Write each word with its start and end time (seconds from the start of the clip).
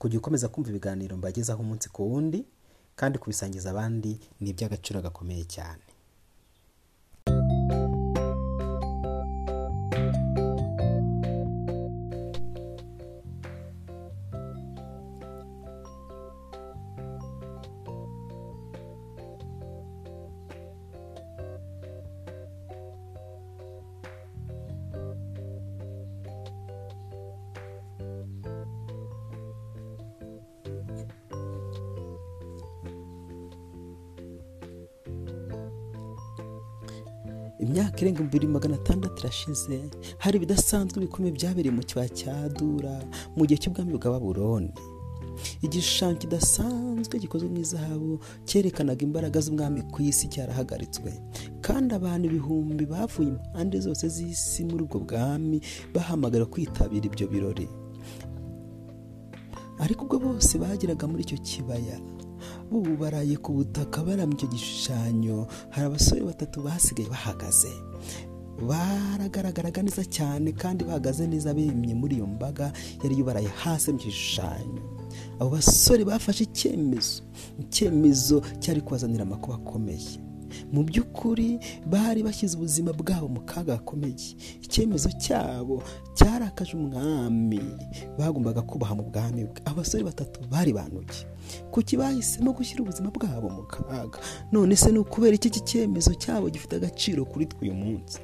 kujya 0.00 0.18
ukomeza 0.18 0.48
kumva 0.48 0.70
ibiganiro 0.72 1.16
mbagezaho 1.20 1.60
umunsi 1.62 1.88
ku 1.92 2.00
wundi 2.12 2.40
kandi 2.96 3.18
kubisangiza 3.20 3.70
abandi 3.70 4.12
ni 4.40 4.50
iby'agaciro 4.50 4.98
gakomeye 5.04 5.44
cyane. 5.44 5.82
Imyaka 37.70 37.96
irenga 38.02 38.22
bibiri 38.26 38.46
magana 38.50 38.74
atandatu 38.76 39.16
irashize 39.22 39.78
hari 40.18 40.36
ibidasanzwe 40.36 40.96
bikomeye 41.06 41.32
byabereye 41.38 41.70
mu 41.74 41.82
kibaya 41.86 42.08
cya 42.18 42.34
dura 42.58 42.94
mu 43.36 43.46
gihe 43.46 43.58
cy'ubwami 43.62 43.94
bwa 43.94 44.10
baburoni 44.18 44.72
igishushanyo 45.64 46.18
kidasanzwe 46.20 47.14
gikozwe 47.22 47.48
mu 47.48 47.58
izahabu 47.64 48.20
cyerekanaga 48.44 49.02
imbaraga 49.08 49.38
z'umwami 49.40 49.80
ku 49.92 50.02
isi 50.04 50.28
cyarahagaritswe. 50.32 51.10
Kandi 51.64 51.90
abantu 51.96 52.24
ibihumbi 52.28 52.84
bavuye 52.92 53.28
impande 53.32 53.80
zose 53.80 54.04
z'isi 54.14 54.64
muri 54.68 54.82
ubwo 54.84 54.98
bwami 55.00 55.58
bahamagara 55.94 56.44
kwitabira 56.44 57.06
ibyo 57.08 57.26
birori. 57.32 57.68
Ariko 59.80 60.04
ubwo 60.04 60.18
bose 60.24 60.58
bageraga 60.60 61.08
muri 61.08 61.22
icyo 61.24 61.38
kibaya 61.40 61.96
bubaraye 62.70 63.36
ku 63.42 63.52
butaka 63.52 64.02
baramya 64.06 64.34
icyo 64.38 64.48
gishushanyo. 64.48 65.46
Hari 65.74 65.86
abasore 65.86 66.20
batatu 66.22 66.62
basigaye 66.62 67.08
bahagaze. 67.10 67.72
Baragaragaraga 68.68 69.82
neza 69.82 70.04
cyane 70.04 70.52
kandi 70.52 70.84
bahagaze 70.84 71.26
neza 71.26 71.54
bemye 71.54 71.94
muri 71.94 72.16
iyo 72.16 72.26
mbaga 72.26 72.72
yari 73.02 73.18
yubaraye 73.18 73.48
hasi 73.48 73.92
mu 73.92 73.98
gishushanyo. 73.98 74.82
Abo 75.40 75.50
basore 75.56 76.04
bafashe 76.04 76.44
icyemezo 76.44 77.22
icyemezo 77.60 78.42
cyari 78.60 78.80
kubazanira 78.80 79.22
amakuba 79.24 79.56
akomeye. 79.56 80.20
Mu 80.72 80.82
by'ukuri 80.84 81.58
bari 81.86 82.22
bashyize 82.22 82.56
ubuzima 82.56 82.92
bwabo 82.92 83.28
mu 83.28 83.40
kaga 83.40 83.76
gakomeye. 83.76 84.36
Icyemezo 84.62 85.08
cyabo 85.20 85.82
cyarakaje 86.14 86.76
umwami. 86.76 87.60
Bagombaga 88.18 88.62
kubaha 88.62 88.94
mu 88.94 89.02
bwami 89.02 89.44
bwe 89.44 89.60
abasore 89.64 90.04
batatu 90.04 90.40
bari 90.50 90.72
bantuye 90.72 91.26
kuki 91.70 91.96
bahisemo 91.96 92.52
gushyira 92.52 92.82
ubuzima 92.82 93.10
bwabo 93.10 93.48
mu 93.50 93.62
kaga? 93.62 94.18
None 94.52 94.76
se 94.76 94.92
ni 94.92 94.98
ukubera 94.98 95.34
iki 95.34 95.48
iki 95.48 95.60
cyemezo 95.60 96.14
cyabo 96.14 96.50
gifite 96.50 96.76
agaciro 96.76 97.24
kuri 97.24 97.46
twe 97.46 97.58
uyu 97.62 97.74
munsi? 97.74 98.18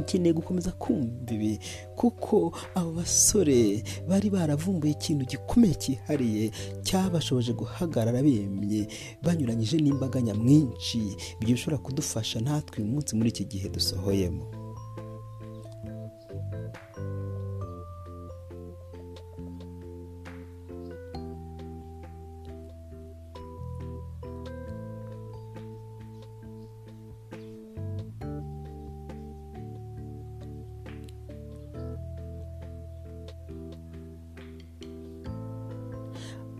Nkeneye 0.00 0.32
gukomeza 0.32 0.72
kumva 0.72 1.32
ibi 1.34 1.58
kuko 1.96 2.52
abo 2.74 2.92
basore 2.92 3.82
bari 4.08 4.30
baravumbuye 4.30 4.92
ikintu 4.92 5.24
gikomeye 5.26 5.74
cyihariye 5.74 6.50
cyabashoboje 6.82 7.52
guhagarara 7.52 8.22
bemye 8.22 8.86
banyuranyije 9.22 9.76
n'imbaga 9.78 10.20
nyamwinshi. 10.20 11.16
Bishobora 11.40 11.78
kudufasha 11.82 12.40
natwe 12.40 12.82
uyu 12.82 12.92
munsi 12.92 13.16
muri 13.16 13.28
iki 13.30 13.44
gihe 13.44 13.68
dusohoyemo. 13.68 14.44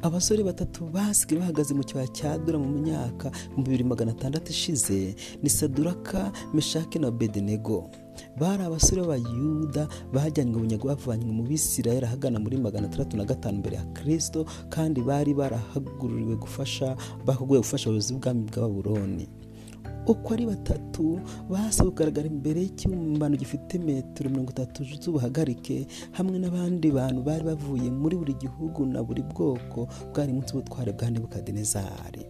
Abasore 0.04 0.42
batatu 0.44 0.84
basigaye 0.92 1.41
bahagaze 1.41 1.72
mu 1.75 1.82
kibaya 1.88 2.06
cya 2.12 2.37
dura 2.38 2.59
mu 2.60 2.69
myaka 2.84 3.32
bibiri 3.56 3.84
magana 3.84 4.12
atandatu 4.12 4.50
ishize 4.53 5.15
ni 5.42 5.48
saduraka 5.50 6.32
meshake 6.54 6.98
na 6.98 7.10
bedenego 7.10 7.88
bari 8.38 8.62
abasore 8.62 9.00
b'abayuda 9.03 9.88
bajyanywe 10.12 10.59
bunyago 10.60 10.87
bavanywe 10.92 11.32
mu 11.32 11.42
bisirayeli 11.48 12.04
ahagana 12.06 12.37
muri 12.38 12.56
magana 12.60 12.87
atandatu 12.87 13.16
na 13.16 13.25
gatanu 13.25 13.59
mbere 13.59 13.76
ya 13.76 13.84
kirisito 13.97 14.44
kandi 14.69 15.00
bari 15.00 15.32
barahagururiwe 15.34 16.36
gufasha 16.36 16.97
bahuguye 17.26 17.60
gufasha 17.65 17.88
abayobozi 17.88 18.12
bw'ubwami 18.12 18.42
bwa 18.53 18.60
baburoni 18.69 19.26
uko 20.06 20.34
ari 20.34 20.47
batatu 20.47 21.20
basaba 21.48 21.91
kugaragara 21.91 22.26
imbere 22.28 22.60
y'ikibumbano 22.62 23.37
gifite 23.37 23.78
metero 23.78 24.31
mirongo 24.31 24.50
itatu 24.53 24.84
z'ubuhagarike 24.84 25.87
hamwe 26.12 26.38
n'abandi 26.38 26.91
bantu 26.92 27.20
bari 27.25 27.44
bavuye 27.44 27.88
muri 27.91 28.16
buri 28.16 28.34
gihugu 28.37 28.84
na 28.87 29.00
buri 29.03 29.22
bwoko 29.22 29.88
bwari 30.12 30.32
munsi 30.32 30.53
y'ubutware 30.54 30.92
bwa 30.92 31.10
nebukadinezari. 31.10 32.22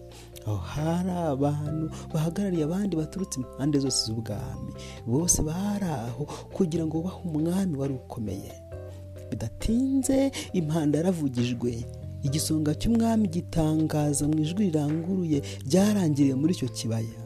Aho 0.46 0.56
hari 0.56 1.10
abantu 1.10 1.90
bahagarariye 2.14 2.64
abandi 2.64 2.94
baturutse 2.96 3.40
impande 3.40 3.78
zose 3.78 4.06
z'ubwami. 4.06 4.72
Bose 5.06 5.42
bari 5.42 5.84
aho 5.84 6.24
kugira 6.54 6.86
ngo 6.86 7.00
bubahe 7.02 7.18
umwami 7.26 7.74
wari 7.76 7.94
ukomeye. 7.94 8.52
Bidatinze 9.30 10.30
impanda 10.52 10.98
yaravugijwe. 10.98 11.84
Igisonga 12.22 12.72
cy'umwami 12.74 13.28
gitangaza 13.28 14.28
mu 14.28 14.38
ijwi 14.40 14.64
riranguruye 14.70 15.42
ryarangiriye 15.66 16.34
muri 16.34 16.52
icyo 16.56 16.68
kibaya. 16.68 17.23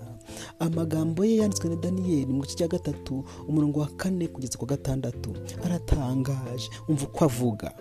Amagambo 0.59 1.25
ye 1.25 1.37
yanditswe 1.37 1.69
na 1.69 1.77
daniyeli 1.77 2.33
mu 2.33 2.43
gice 2.43 2.57
cya 2.57 2.69
gatatu 2.69 3.25
umurongo 3.49 3.81
wa 3.81 3.87
kane 3.97 4.27
kugeza 4.29 4.59
ku 4.59 4.67
gatandatu. 4.67 5.31
Aratangaje 5.65 6.69
umva 6.89 7.05
uko 7.07 7.25
avuga. 7.25 7.73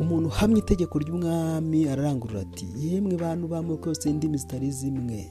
Umuntu 0.00 0.28
uhamya 0.28 0.58
itegeko 0.58 0.98
ry'umwami 0.98 1.88
ararangurura 1.88 2.40
ati 2.40 2.66
yemwe 2.78 3.16
bantu 3.16 3.48
b'amoko 3.48 3.88
yose 3.88 4.10
indimi 4.10 4.38
zitari 4.38 4.70
zimwe. 4.70 5.28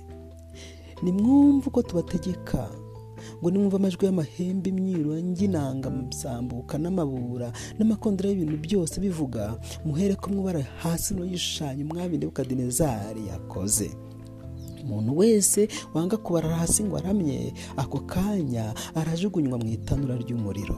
Nimwumve 1.04 1.68
uko 1.68 1.82
tubategeka. 1.82 2.70
Ngo 3.42 3.52
nimwumve 3.52 3.76
amajwi 3.76 4.06
y'amahembe 4.06 4.70
imyiro 4.70 5.18
y'inanga 5.18 5.90
amasambuka 5.90 6.78
n'amabura 6.78 7.54
n'amakondera 7.78 8.30
y'ibintu 8.30 8.58
byose 8.58 9.02
bivuga 9.02 9.58
muhere 9.86 10.16
ko 10.16 10.30
mwubara 10.30 10.62
hasi 10.82 11.14
no 11.14 11.26
yishushanya 11.26 11.86
umwami 11.86 12.18
nebukadinezari 12.18 13.28
yakoze. 13.28 13.92
Umuntu 14.84 15.18
wese 15.18 15.68
wanga 15.94 16.18
kubara 16.18 16.56
hasi 16.56 16.84
ngo 16.84 16.98
aramye 16.98 17.54
ako 17.78 18.00
kanya 18.00 18.74
arajugunywa 18.96 19.58
mu 19.58 19.68
itanura 19.68 20.16
ry'umuriro. 20.18 20.78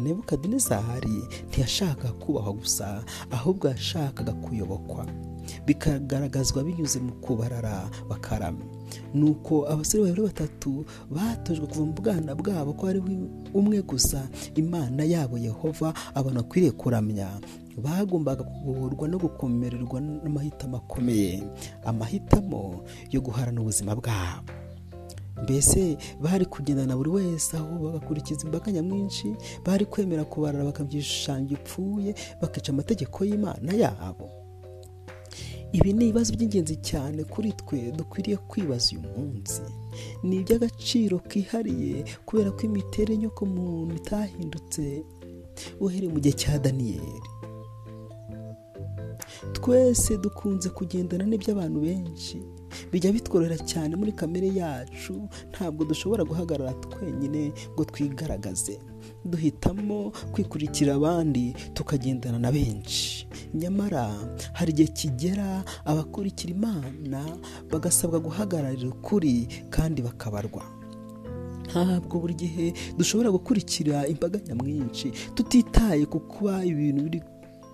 Nebukadinezari 0.00 1.20
ntiyashakaga 1.48 2.12
kubahwa 2.12 2.52
gusa 2.52 3.04
ahubwo 3.30 3.68
yashakaga 3.68 4.32
kuyobokwa. 4.32 5.06
Bikagaragazwa 5.66 6.64
binyuze 6.64 6.98
mu 7.00 7.12
kubarara 7.12 7.90
bakaramya 8.08 8.64
nuko 9.14 9.66
abasore 9.68 10.02
babiri 10.04 10.22
batatu 10.22 10.84
batojwe 11.10 11.66
kuva 11.66 11.84
mu 11.84 11.92
bwana 11.92 12.34
bwabo 12.34 12.72
ko 12.72 12.86
ari 12.86 13.00
umwe 13.54 13.82
gusa 13.82 14.28
imana 14.54 15.04
yabo 15.04 15.36
yehova 15.38 15.92
abantu 16.14 16.40
bakwiriye 16.42 16.72
kuramya. 16.72 17.28
Bagombaga 17.76 18.44
kubohorwa 18.44 19.08
no 19.08 19.18
gukomererwa 19.18 20.00
n'amahitamo 20.00 20.76
akomeye 20.76 21.42
amahitamo 21.84 22.84
yo 23.10 23.20
guharana 23.20 23.60
ubuzima 23.60 23.94
bwabo. 23.96 24.52
Mbese 25.42 25.96
bari 26.20 26.46
kugendana 26.46 26.96
buri 26.96 27.10
wese 27.10 27.56
aho 27.56 27.78
bagakurikiza 27.78 28.44
imbaga 28.44 28.72
nyamwinshi 28.72 29.36
bari 29.64 29.86
kwemera 29.86 30.24
kubarara 30.24 30.64
bakabyishushanya 30.64 31.46
gipfuye 31.48 32.14
bakica 32.42 32.68
amategeko 32.72 33.24
y'imana 33.24 33.72
yabo. 33.72 34.28
Ibi 35.72 35.92
ni 35.92 36.04
ibibazo 36.04 36.34
by'ingenzi 36.34 36.76
cyane 36.82 37.24
kuri 37.24 37.52
twe 37.52 37.92
dukwiriye 37.94 38.36
kwibaza 38.36 38.90
uyu 38.92 39.00
munsi. 39.16 39.62
Ni 40.22 40.36
iby'agaciro 40.42 41.18
kihariye 41.18 42.04
kubera 42.26 42.50
ko 42.50 42.60
imiterere 42.66 43.22
yo 43.22 43.30
ku 43.30 43.46
muntu 43.46 43.94
itahindutse. 43.96 45.02
Uhereye 45.80 46.12
mu 46.12 46.20
gihe 46.20 46.34
cya 46.34 46.58
daniyeli 46.58 47.22
twese 49.52 50.16
dukunze 50.18 50.68
kugendana 50.68 51.24
n'iby'abantu 51.24 51.80
benshi. 51.80 52.42
Bijya 52.92 53.12
bitworohera 53.12 53.58
cyane 53.66 53.96
muri 53.96 54.12
kamere 54.12 54.48
yacu 54.54 55.28
ntabwo 55.50 55.84
dushobora 55.84 56.24
guhagarara 56.24 56.72
twenyine 56.72 57.52
ngo 57.74 57.84
twigaragaze. 57.84 58.78
Duhitamo 59.24 60.12
kwikurikira 60.32 60.94
abandi 60.94 61.54
tukagendana 61.74 62.38
na 62.38 62.52
benshi. 62.52 63.26
Nyamara 63.54 64.14
hari 64.52 64.70
igihe 64.72 64.88
kigera 64.92 65.64
abakurikira 65.84 66.52
imana 66.54 67.20
bagasabwa 67.70 68.20
guhagararira 68.20 68.88
ukuri 68.88 69.48
kandi 69.70 70.02
bakabarwa. 70.02 70.62
Ntabwo 71.70 72.18
buri 72.20 72.34
gihe 72.34 72.72
dushobora 72.98 73.30
gukurikira 73.30 74.06
imbaga 74.06 74.38
nyamwinshi 74.46 75.10
tutitaye 75.34 76.06
ku 76.06 76.20
kuba 76.20 76.64
ibintu 76.64 77.02
biri 77.02 77.20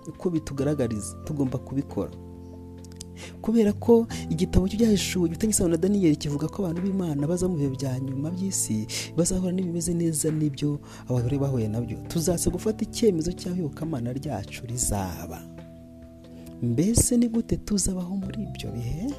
uko 0.07 0.29
bitugaragariza 0.29 1.15
tugomba 1.25 1.57
kubikora. 1.57 2.11
Kubera 3.41 3.73
ko 3.73 4.05
igitabo 4.29 4.67
cy'ibyahishuwe 4.69 5.29
gifitanye 5.29 5.51
isano 5.51 5.69
na 5.73 5.77
daniyeli 5.77 6.15
kivuga 6.21 6.45
ko 6.47 6.61
abantu 6.61 6.81
b'imana 6.85 7.25
baza 7.27 7.47
mu 7.49 7.55
bihe 7.57 7.69
bya 7.73 7.97
nyuma 7.99 8.29
by'isi 8.29 8.85
bazahura 9.17 9.51
n'ibimeze 9.51 9.93
neza 9.93 10.29
n'ibyo 10.31 10.77
abagore 11.09 11.37
bahuye 11.41 11.67
na 11.67 11.81
byo. 11.81 11.97
Tuzaza 12.07 12.49
gufata 12.53 12.83
icyemezo 12.85 13.31
cy'aho 13.33 13.57
iyobokamana 13.57 14.13
ryacu 14.13 14.65
rizaba. 14.69 15.41
Mbese 16.61 17.17
ni 17.17 17.27
gute 17.29 17.57
tuzabaho 17.57 18.15
muri 18.21 18.43
ibyo 18.45 18.69
bihe? 18.71 19.09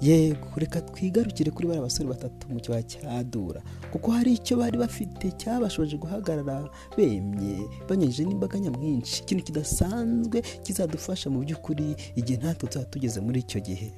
Yego 0.00 0.48
reka 0.56 0.80
twigarukire 0.80 1.50
kuri 1.50 1.68
bariya 1.68 1.82
basore 1.84 2.08
batatu 2.08 2.48
mu 2.48 2.60
kibaya 2.60 2.82
cya 2.82 3.24
dura. 3.24 3.60
Kuko 3.92 4.10
hari 4.10 4.32
icyo 4.34 4.56
bari 4.56 4.78
bafite 4.78 5.30
cyabashoboje 5.36 5.96
guhagarara 5.96 6.68
bemye 6.96 7.60
banyujije 7.88 8.24
n'imbaga 8.24 8.58
nyamwinshi. 8.58 9.22
Ikintu 9.22 9.44
kidasanzwe 9.44 10.40
kizadufasha 10.64 11.30
mu 11.30 11.40
by'ukuri 11.44 11.96
igihe 12.16 12.38
natwe 12.42 12.68
tuzaba 12.68 12.86
tugeze 12.90 13.20
muri 13.20 13.40
icyo 13.44 13.60
gihe. 13.60 13.92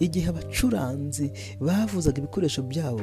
Igihe 0.00 0.26
abacuranzi 0.28 1.30
bavuzaga 1.60 2.18
ibikoresho 2.18 2.62
byabo 2.62 2.98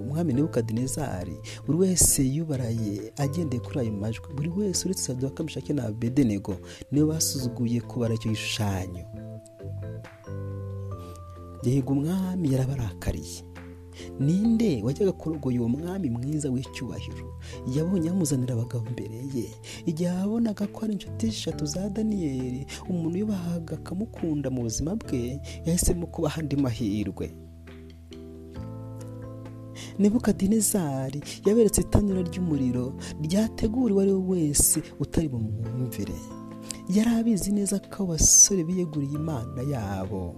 umwami 0.00 0.32
nebukadinezari 0.32 1.36
buri 1.66 1.78
wese 1.78 2.22
yubaraye 2.24 3.12
agendeye 3.18 3.60
kuri 3.60 3.78
ayo 3.80 3.92
majwi. 3.92 4.28
Buri 4.36 4.48
wese 4.48 4.84
uretse 4.86 5.02
saduka 5.02 5.42
mishake 5.44 5.72
na 5.72 5.90
bedenego 5.92 6.56
ni 6.92 7.00
we 7.02 7.06
basuzuguye 7.10 7.80
kubara 7.80 8.14
icyo 8.14 8.30
gishushanyo. 8.30 9.04
Yego 11.64 11.92
umwami 11.92 12.52
yarabarakariye. 12.52 13.44
Ninde 14.20 14.82
wajyaga 14.82 15.12
kurogoya 15.12 15.60
uwo 15.60 15.68
mwami 15.68 16.10
mwiza 16.10 16.50
w'icyubahiro? 16.50 17.26
Yabonye 17.76 18.10
amuzanira 18.10 18.54
abagabo 18.54 18.86
imbere 18.88 19.16
ye. 19.34 19.48
Igihe 19.86 20.08
yabonaga 20.10 20.66
ko 20.66 20.78
ari 20.84 20.92
inshuti 20.92 21.26
eshatu 21.26 21.66
za 21.66 21.88
daniyeli 21.90 22.66
umuntu 22.88 23.18
yubahaga 23.18 23.74
akamukunda 23.76 24.48
mu 24.50 24.62
buzima 24.62 24.96
bwe 24.96 25.40
yahisemo 25.66 26.06
kubaha 26.06 26.40
andi 26.40 26.56
mahirwe. 26.56 27.26
Nebukadinezari 29.98 31.20
yaberetse 31.46 31.80
itanura 31.80 32.22
ry'umuriro 32.22 32.94
ryategura 33.22 33.92
uwo 33.94 34.00
ari 34.02 34.12
we 34.12 34.22
wese 34.32 34.80
utari 35.00 35.28
bumwumvire. 35.28 36.16
Yari 36.88 37.10
abizi 37.20 37.52
neza 37.52 37.76
ko 37.92 38.02
abasore 38.04 38.64
biyeguriye 38.64 39.12
imana 39.20 39.60
yabo. 39.72 40.34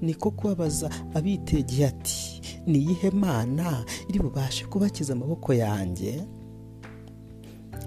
Niko 0.00 0.30
kubabaza 0.30 0.90
abitegeye 1.14 1.86
ati 1.86 2.40
ni 2.66 2.78
iyihe 2.78 3.10
mana 3.10 3.84
iri 4.08 4.18
bubashe 4.18 4.64
kubakiza 4.64 5.12
amaboko 5.12 5.54
yanjye? 5.54 6.24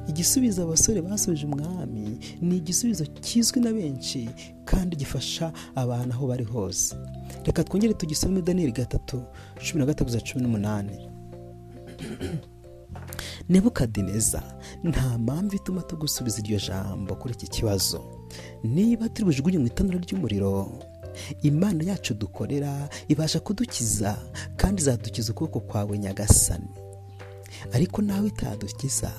Igisubizo 0.07 0.63
abasore 0.63 1.01
basubije 1.01 1.45
umwami 1.45 2.17
ni 2.41 2.57
igisubizo 2.57 3.05
kizwi 3.05 3.59
na 3.61 3.71
benshi 3.73 4.29
kandi 4.65 4.95
gifasha 4.95 5.53
abantu 5.75 6.13
aho 6.15 6.27
bari 6.27 6.43
hose. 6.43 6.95
Reka 7.45 7.63
twongere 7.63 7.93
tugisome 7.93 8.41
daniyeli 8.41 8.71
gatatu 8.71 9.23
cumi 9.63 9.79
na 9.79 9.85
gatatu 9.85 10.11
za 10.11 10.19
cumi 10.21 10.43
n'umunani. 10.43 10.97
Nebukadineza 13.49 14.43
nta 14.83 15.17
mpamvu 15.17 15.55
ituma 15.55 15.81
tugusubiza 15.81 16.39
iryo 16.39 16.59
jambo 16.67 17.15
kuri 17.15 17.33
iki 17.33 17.47
kibazo. 17.47 18.01
Niba 18.63 19.09
turi 19.09 19.25
bujugunye 19.25 19.57
mu 19.57 19.67
itanura 19.67 19.99
ry'umuriro 19.99 20.51
imana 21.41 21.83
yacu 21.83 22.13
dukorera 22.13 22.89
ibasha 23.07 23.39
kudukiza 23.39 24.17
kandi 24.57 24.81
izadukiza 24.81 25.31
ukuboko 25.31 25.59
kwawe 25.59 25.97
nyagasani. 25.99 26.69
Ariko 27.73 28.01
nawe 28.01 28.27
itadukiza 28.27 29.11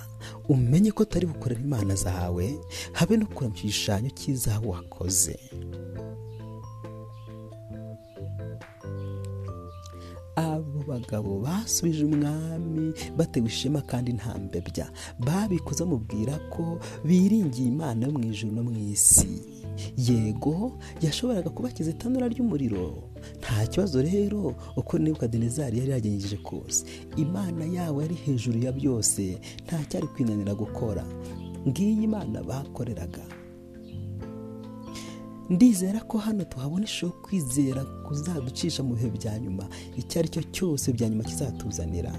umenye 0.48 0.90
ko 0.92 1.04
tutari 1.04 1.26
bukorera 1.26 1.60
imana 1.60 1.94
zawe 1.94 2.58
habe 2.92 3.16
no 3.16 3.26
kureba 3.26 3.56
igishushanyo 3.56 4.10
cy'izahabu 4.10 4.70
wakoze. 4.70 5.38
Abo 10.36 10.80
bagabo 10.88 11.40
basubije 11.44 12.04
umwami 12.04 12.92
batewe 13.16 13.46
ishema 13.52 13.80
kandi 13.90 14.12
nta 14.12 14.32
mbebya. 14.38 14.86
Babikoze 15.26 15.84
bamubwira 15.84 16.34
ko 16.52 16.78
biringiye 17.04 17.68
imana 17.68 18.06
yo 18.06 18.12
mu 18.16 18.20
ijuru 18.30 18.52
no 18.56 18.62
mu 18.66 18.72
isi. 18.94 19.61
Yego 19.96 20.72
yashoboraga 21.02 21.50
kubakiza 21.50 21.90
itanura 21.90 22.28
ry'umuriro. 22.28 23.02
Nta 23.40 23.66
kibazo 23.66 24.02
rero 24.02 24.54
uko 24.76 24.98
nebukadinezari 24.98 25.78
yari 25.78 25.90
yagenjeje 25.90 26.36
kose. 26.36 26.84
Imana 27.16 27.64
yabo 27.64 28.02
yari 28.02 28.14
hejuru 28.14 28.58
ya 28.58 28.72
byose 28.72 29.38
nta 29.66 29.84
cyari 29.88 30.06
kwinanira 30.06 30.54
gukora. 30.54 31.04
Ngiyi 31.68 32.02
imana 32.04 32.42
bakoreraga. 32.42 33.22
Ndizera 35.50 36.00
ko 36.00 36.18
hano 36.18 36.44
tuhabona 36.44 36.84
ishusho 36.84 37.10
kwizera 37.22 37.84
kuzaducisha 37.84 38.82
mu 38.82 38.94
bihe 38.94 39.10
bya 39.10 39.38
nyuma. 39.38 39.64
Icyo 39.96 40.18
ari 40.20 40.28
cyo 40.28 40.42
cyose 40.42 40.92
bya 40.92 41.08
nyuma 41.08 41.24
kizatuzanira. 41.24 42.12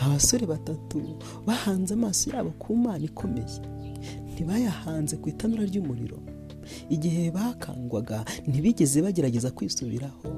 Abasore 0.00 0.46
batatu 0.46 1.02
bahanze 1.46 1.94
amaso 1.94 2.30
yabo 2.30 2.50
ku 2.58 2.76
mana 2.76 3.04
ikomeye. 3.04 3.60
Ntibayahanze 4.44 5.16
ku 5.20 5.28
itanura 5.28 5.64
ry'umuriro. 5.68 6.16
Igihe 6.88 7.28
bakangwaga 7.30 8.24
ntibigeze 8.48 9.02
bagerageza 9.04 9.50
kwisubiraho. 9.52 10.28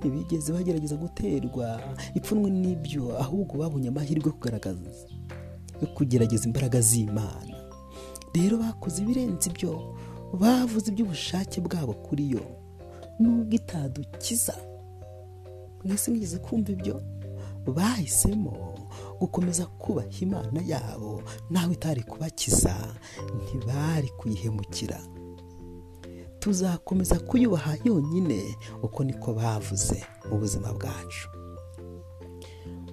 Ntibigeze 0.00 0.48
bagerageza 0.52 0.96
guterwa 0.96 1.76
ipfunwe 2.16 2.48
n'ibyo 2.50 3.12
ahubwo 3.20 3.58
babonye 3.60 3.88
amahirwe 3.92 4.30
kugaragaza 4.32 4.88
kugerageza 5.94 6.44
imbaraga 6.48 6.80
z'imana. 6.80 7.56
Rero 8.34 8.56
bakoze 8.58 9.02
ibirenze 9.04 9.50
ibyo 9.52 9.72
bavuze 10.40 10.88
iby'ubushake 10.90 11.60
bwabo 11.60 11.92
kuri 12.00 12.30
yo. 12.32 12.44
Nubwo 13.20 13.52
itadukiza 13.60 14.54
mwese 15.84 16.10
mwigeze 16.10 16.38
kumva 16.38 16.72
ibyo? 16.72 16.96
Bahisemo 17.76 18.77
gukomeza 19.20 19.66
kubaha 19.66 20.08
imana 20.20 20.60
yabo 20.66 21.22
nawe 21.50 21.72
itari 21.72 22.02
kubakiza 22.02 22.74
ntibari 23.36 24.08
kuyihemukira. 24.08 25.00
Tuzakomeza 26.38 27.18
kuyubaha 27.18 27.76
yonyine 27.84 28.56
uko 28.82 29.04
niko 29.04 29.34
bavuze 29.34 30.04
mu 30.30 30.38
buzima 30.38 30.72
bwacu. 30.72 31.28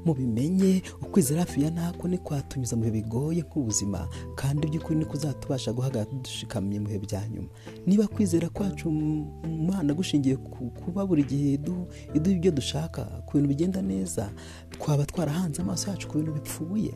Mubimenye 0.06 0.82
ukwizera 1.02 1.40
hafi 1.42 1.64
ya 1.64 1.70
ntako 1.72 2.08
ni 2.08 2.18
kwatunyuza 2.18 2.76
mu 2.76 2.82
bihe 2.82 2.92
bigoye 3.02 3.42
nk'ubuzima 3.42 4.08
kandi 4.36 4.68
by'ukuri 4.68 5.00
ni 5.00 5.06
kuzatubasha 5.06 5.74
guhagarara 5.74 6.12
dushikamye 6.24 6.80
mu 6.80 6.88
bihe 6.88 7.00
bya 7.00 7.28
nyuma. 7.30 7.48
Niba 7.86 8.08
kwizera 8.08 8.50
kwacu 8.50 8.90
umwana 8.90 9.94
gushingiye 9.94 10.36
ku 10.38 10.70
kuba 10.72 11.06
buri 11.06 11.24
gihe 11.24 11.54
iduha 11.58 11.86
ibyo 12.34 12.52
dushaka 12.52 13.02
ku 13.26 13.34
bintu 13.38 13.48
bigenda 13.50 13.82
neza 13.82 14.32
twaba 14.72 15.06
twarahanze 15.06 15.62
amaso 15.62 15.90
yacu 15.92 16.08
ku 16.08 16.18
bintu 16.18 16.32
bipfuye. 16.34 16.94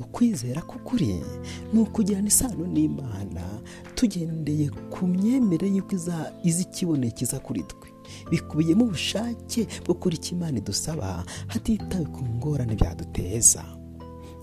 Ukwizera 0.00 0.60
k'ukuri 0.62 1.20
ni 1.72 1.80
ukugirana 1.80 2.28
isano 2.28 2.66
n'imana 2.66 3.42
tugendeye 3.94 4.70
ku 4.90 5.06
myemerere 5.06 5.68
y'uko 5.76 5.94
izi 6.44 6.62
ikiboneye 6.62 7.12
kiza 7.12 7.38
kuri 7.40 7.62
twe. 7.62 7.91
Bikubiyemo 8.30 8.84
ubushake 8.84 9.66
bwo 9.84 9.94
kuri 9.94 10.16
icyo 10.16 10.36
imana 10.36 10.58
idusaba 10.58 11.24
hatitawe 11.46 12.04
ku 12.14 12.20
ngorane 12.36 12.74
byaduteza. 12.74 13.64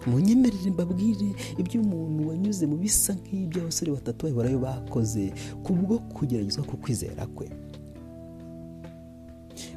Mu 0.07 0.19
nyemerere 0.19 0.71
mbabwire 0.71 1.29
iby'umuntu 1.59 2.29
wanyuze 2.29 2.63
mu 2.67 2.77
bisa 2.79 3.13
nk'ibyo 3.19 3.61
abasore 3.61 3.91
batatu 3.91 4.25
bahorayo 4.31 4.59
bakoze 4.59 5.33
ku 5.63 5.73
bwo 5.75 5.99
kugeragezwa 6.15 6.63
ku 6.63 6.77
kwizera 6.77 7.27
kwe. 7.35 7.47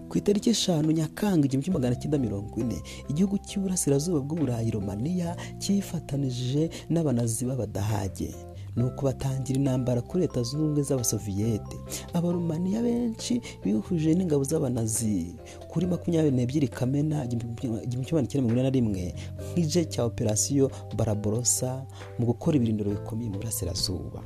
Ku 0.08 0.18
itariki 0.18 0.50
eshanu 0.50 0.90
nyakanga 0.92 1.46
igihumbi 1.46 1.64
kimwe 1.64 1.78
magana 1.80 1.96
cyenda 1.96 2.18
mirongo 2.18 2.60
ine 2.60 2.78
igihugu 3.10 3.38
cy'iburasirazuba 3.46 4.20
bw'uburayi 4.20 4.70
romaniya 4.70 5.36
cyifatanije 5.58 6.70
n'abanazi 6.92 7.44
b'abadahage. 7.48 8.30
Nuko 8.76 9.06
batangira 9.06 9.58
intambara 9.58 10.00
kuri 10.02 10.20
leta 10.24 10.42
zunze 10.42 10.56
ubumwe 10.56 10.82
z'abasoviyete 10.82 11.76
abarumaniya 12.16 12.82
benshi 12.82 13.40
bihuje 13.64 14.14
n'ingabo 14.14 14.44
z'abanazi. 14.44 15.34
Kuri 15.68 15.86
makumyabiri 15.86 16.36
n'ebyiri 16.36 16.68
kamena 16.68 17.24
igihumbi 17.24 18.06
kimwe 18.06 18.22
magana 18.22 18.42
mirongo 18.42 18.52
ine 18.52 18.62
na 18.62 18.70
rimwe 18.70 19.04
nk'igice 19.52 19.84
cya 19.92 20.04
operasiyo 20.04 20.70
baraborosa 20.96 21.84
mu 22.18 22.24
gukora 22.26 22.56
ibirindiro 22.56 22.90
bikomeye 22.90 23.28
mu 23.30 23.38
burasirazuba. 23.38 24.20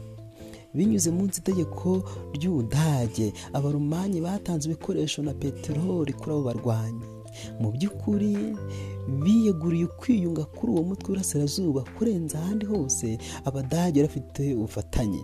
Binyuze 0.77 1.11
munsi 1.11 1.41
itegeko 1.41 2.05
ry'ubudage 2.37 3.33
abarumanyi 3.57 4.21
batanze 4.21 4.69
ibikoresho 4.69 5.23
na 5.23 5.33
peteroli 5.35 6.13
kuri 6.13 6.31
abo 6.33 6.43
barwanyi. 6.43 7.07
Mu 7.61 7.69
by'ukuri 7.75 8.37
biyeguriye 9.23 9.85
ukwiyunga 9.85 10.45
kuri 10.45 10.73
uwo 10.73 10.83
mutwe 10.83 11.07
w'Iburasirazuba 11.13 11.81
kurenza 11.99 12.39
ahandi 12.39 12.67
hose 12.67 13.19
abadage 13.45 14.03
bafite 14.03 14.55
ubufatanye. 14.55 15.23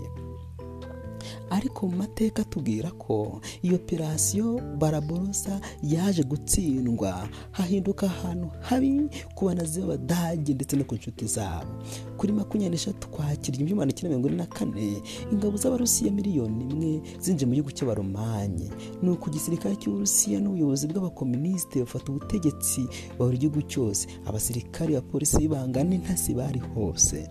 Ariko 1.52 1.86
mu 1.88 1.96
mateka 1.96 2.44
tubwira 2.44 2.90
ko 2.96 3.40
iyo 3.62 3.76
operasiyo 3.76 4.60
baraborosa 4.80 5.60
yaje 5.82 6.22
gutsindwa 6.24 7.28
hahinduka 7.52 8.06
ahantu 8.06 8.48
habi 8.60 9.08
ku 9.36 9.44
banazi 9.46 9.80
b'abadage 9.80 10.54
ndetse 10.54 10.76
no 10.76 10.84
ku 10.84 10.94
nshuti 10.96 11.26
zabo. 11.26 11.68
Kuri 12.16 12.32
makumyabiri 12.32 12.72
n'eshatu 12.76 13.08
kwakira 13.12 13.54
igihumbi 13.56 13.74
magana 13.74 13.92
cyenda 13.92 14.08
mirongo 14.08 14.28
ine 14.28 14.36
na 14.36 14.46
kane 14.46 15.02
ingabo 15.32 15.56
z'abarusiya 15.56 16.12
miliyoni 16.12 16.64
imwe 16.64 16.92
zinjiye 17.20 17.46
mu 17.46 17.54
gihugu 17.54 17.72
cy'abaromanye 17.76 18.68
ni 19.02 19.08
uku 19.10 19.28
igisirikare 19.30 19.76
cy'uburusiya 19.76 20.40
n'ubuyobozi 20.40 20.88
bw'abakominisite 20.88 21.80
bafata 21.84 22.06
ubutegetsi 22.12 22.82
buri 23.18 23.38
gihugu 23.38 23.60
cyose. 23.68 24.08
Abasirikari 24.26 24.96
abapolisi 24.96 25.36
b'ibanga 25.38 25.84
n'intasi 25.84 26.32
bari 26.34 26.60
hose. 26.74 27.28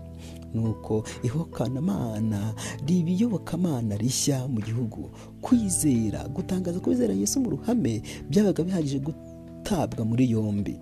Nuko 0.54 1.04
ihokanamana 1.22 2.54
riba 2.86 3.10
iyobokamana 3.10 3.96
rishya 3.96 4.48
mu 4.48 4.60
gihugu. 4.60 5.10
Kwizera 5.40 6.28
gutangaza 6.28 6.80
ko 6.80 6.90
bizera 6.90 7.14
Yesu 7.14 7.40
mu 7.40 7.50
ruhame 7.56 8.02
byabaga 8.30 8.62
bihagije 8.64 8.98
gutabwa 9.00 10.04
muri 10.04 10.30
yombi. 10.30 10.76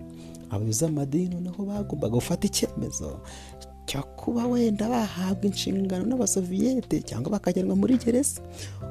Abayobozi 0.51 0.83
b'amadini 0.85 1.35
noneho 1.35 1.63
bagombaga 1.65 2.13
gufata 2.19 2.47
icyemezo 2.47 3.19
cyo 3.87 4.03
kuba 4.19 4.47
wenda 4.47 4.89
bahabwa 4.89 5.45
inshingano 5.47 6.05
n'abasoviyete 6.05 7.01
cyangwa 7.07 7.31
bakajyanwa 7.39 7.75
muri 7.75 7.97
gereza. 7.97 8.41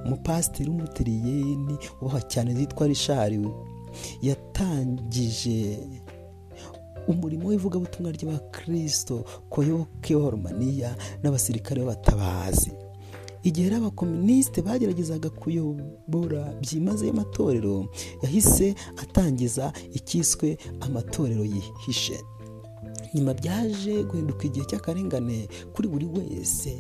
Umupasiteri 0.05 0.71
w'umutiriyeni 0.71 1.77
ubaha 2.01 2.21
cyane 2.33 2.55
zitwa 2.57 2.87
rishari 2.89 3.39
yatangije 4.23 5.79
umurimo 7.11 7.49
w'ivugabutumwa 7.49 8.09
ry'abakirisito 8.17 9.17
ku 9.51 9.61
bayoboke 9.61 10.11
b'abarumaniya 10.15 10.91
n'abasirikare 11.23 11.81
b'abatabazi. 11.83 12.73
Igihe 13.43 13.69
rero 13.73 13.81
abakominisite 13.89 14.59
bageragezaga 14.63 15.29
kuyobora 15.41 16.43
byimazeyo 16.61 17.13
amatorero 17.13 17.89
yahise 18.23 18.75
atangiza 19.03 19.73
icyiswe 19.99 20.49
amatorero 20.87 21.45
yihishe. 21.45 22.19
Nyuma 23.15 23.33
byaje 23.35 24.05
guhinduka 24.09 24.45
igihe 24.47 24.65
cy'akarengane 24.71 25.49
kuri 25.73 25.87
buri 25.89 26.07
wese 26.17 26.71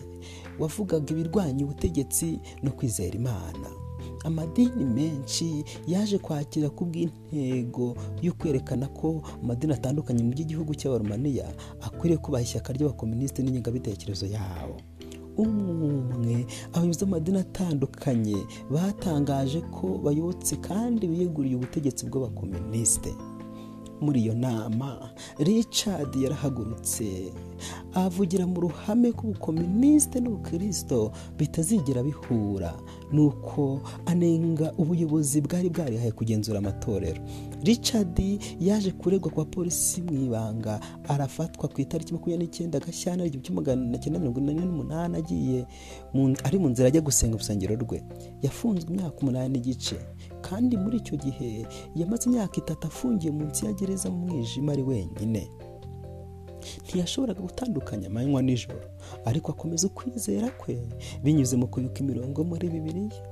wavugaga 0.61 1.09
ibirwanya 1.17 1.65
ubutegetsi 1.65 2.29
no 2.63 2.71
kwizera 2.77 3.15
imana. 3.17 3.69
Amadini 4.25 4.85
menshi 4.85 5.65
yaje 5.87 6.19
kwakira 6.19 6.71
ku 6.71 6.85
bw'intego 6.85 7.97
yo 8.23 8.33
kwerekana 8.33 8.87
ko 8.89 9.23
amadini 9.43 9.73
atandukanye 9.73 10.23
mu 10.23 10.31
by'igihugu 10.33 10.75
cy'abarumaniya 10.75 11.49
akwiriye 11.81 12.19
kubaha 12.21 12.43
ishyaka 12.45 12.73
ry'abakominisite 12.73 13.41
n'ingengabitekerezo 13.43 14.27
yabo 14.27 14.77
umwe 15.41 16.47
abayobozi 16.73 17.01
b'amadini 17.05 17.39
atandukanye 17.39 18.37
batangaje 18.71 19.61
ko 19.73 19.87
bayobotse 20.05 20.57
kandi 20.61 21.09
biyeguriye 21.09 21.57
ubutegetsi 21.57 22.07
bw'abakominisite 22.07 23.13
muri 24.01 24.21
iyo 24.25 24.35
nama 24.35 25.13
richard 25.39 26.17
yarahagurutse. 26.17 27.33
Avugira 27.95 28.47
mu 28.47 28.61
ruhame 28.61 29.13
ko 29.13 29.27
ubukominisite 29.27 30.21
n'ubukirisito 30.21 31.13
bitazigera 31.39 32.03
bihura. 32.03 32.75
Nuko 33.13 33.81
anenga 34.07 34.73
ubuyobozi 34.79 35.41
bwari 35.41 35.69
bwarihaye 35.71 36.13
kugenzura 36.13 36.59
amatorero. 36.59 37.23
Richard 37.65 38.19
yaje 38.61 38.91
kuregwa 38.91 39.31
kwa 39.31 39.45
polisi 39.45 40.03
mu 40.03 40.13
ibanga 40.25 40.81
arafatwa 41.09 41.69
ku 41.69 41.81
itariki 41.81 42.13
makumyabiri 42.13 42.47
n'icyenda 42.47 42.81
gashyana 42.81 43.25
igihumbi 43.27 43.47
kimwe 43.47 43.61
magana 43.63 43.99
cyenda 43.99 44.19
mirongo 44.19 44.41
inani 44.41 44.61
n'umunani 44.61 45.17
agiye 45.17 45.67
ari 46.45 46.59
mu 46.59 46.69
nzira 46.69 46.89
ajya 46.89 47.01
gusenga 47.01 47.35
urusengero 47.35 47.77
rwe. 47.77 48.03
Yafunzwe 48.43 48.91
imyaka 48.95 49.19
umunani 49.21 49.49
n'igice 49.53 49.97
kandi 50.41 50.77
muri 50.77 50.97
icyo 50.97 51.17
gihe 51.21 51.67
yamaze 51.97 52.31
imyaka 52.31 52.57
itatu 52.57 52.87
afungiye 52.87 53.33
munsi 53.33 53.67
ya 53.67 53.73
gereza 53.73 54.11
mu 54.11 54.27
mwijima 54.27 54.73
ari 54.73 54.83
wenyine. 54.83 55.51
Ntiyashoboraga 56.85 57.41
gutandukanya 57.41 58.07
amanywa 58.07 58.43
nijoro 58.43 58.81
ariko 59.25 59.53
akomeza 59.53 59.87
ukwizera 59.87 60.49
kwe 60.51 60.79
binyuze 61.23 61.57
mu 61.57 61.67
kuyuka 61.69 62.01
imirongo 62.01 62.45
muri 62.45 62.69
bibiliya. 62.69 63.23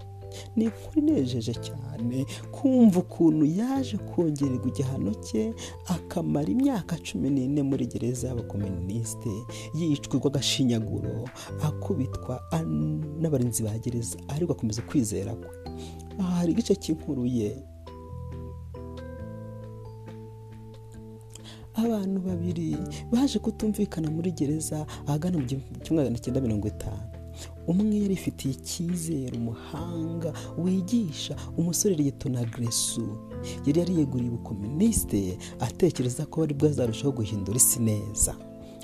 Ni 0.56 0.64
inkuru 0.64 0.98
inejeje 1.00 1.54
cyane 1.54 2.26
kumva 2.52 3.00
ukuntu 3.00 3.44
yaje 3.48 3.96
kongererwa 3.96 4.68
igihano 4.68 5.14
cye 5.24 5.54
akamara 5.88 6.48
imyaka 6.52 6.96
cumi 7.00 7.30
n'ine 7.30 7.62
muri 7.62 7.86
gereza 7.86 8.28
y'abakominisite 8.28 9.30
yicwa 9.74 10.20
agashinyaguro 10.28 11.24
akubitwa 11.64 12.40
n'abarinzi 13.20 13.62
ba 13.64 13.72
gereza 13.78 14.18
ariko 14.28 14.52
akomeza 14.52 14.82
kwizera 14.82 15.32
kwe. 15.34 15.48
Aha 16.20 16.36
hari 16.44 16.52
igice 16.52 16.74
cy'inkuru 16.76 17.24
ye. 17.26 17.56
Abantu 21.84 22.18
babiri 22.20 22.76
baje 23.12 23.38
kutumvikana 23.38 24.10
muri 24.10 24.32
gereza 24.32 24.86
ahagana 25.06 25.38
mu 25.38 25.44
gihumbi 25.46 25.80
kimwe 25.84 26.02
magana 26.02 26.18
cyenda 26.18 26.40
mirongo 26.40 26.68
itanu. 26.68 27.06
Umwe 27.70 27.96
yari 28.02 28.14
ifitiye 28.18 28.54
icyizere 28.54 29.36
umuhanga 29.38 30.32
wigisha 30.58 31.36
umusore 31.56 31.94
na 32.30 32.42
gresu 32.44 33.06
yari 33.66 33.78
yariyeguriye 33.80 34.30
ubukominisite 34.30 35.38
atekereza 35.60 36.26
ko 36.26 36.40
bari 36.40 36.54
bwazarushaho 36.54 37.12
guhindura 37.12 37.56
isi 37.56 37.78
neza. 37.80 38.34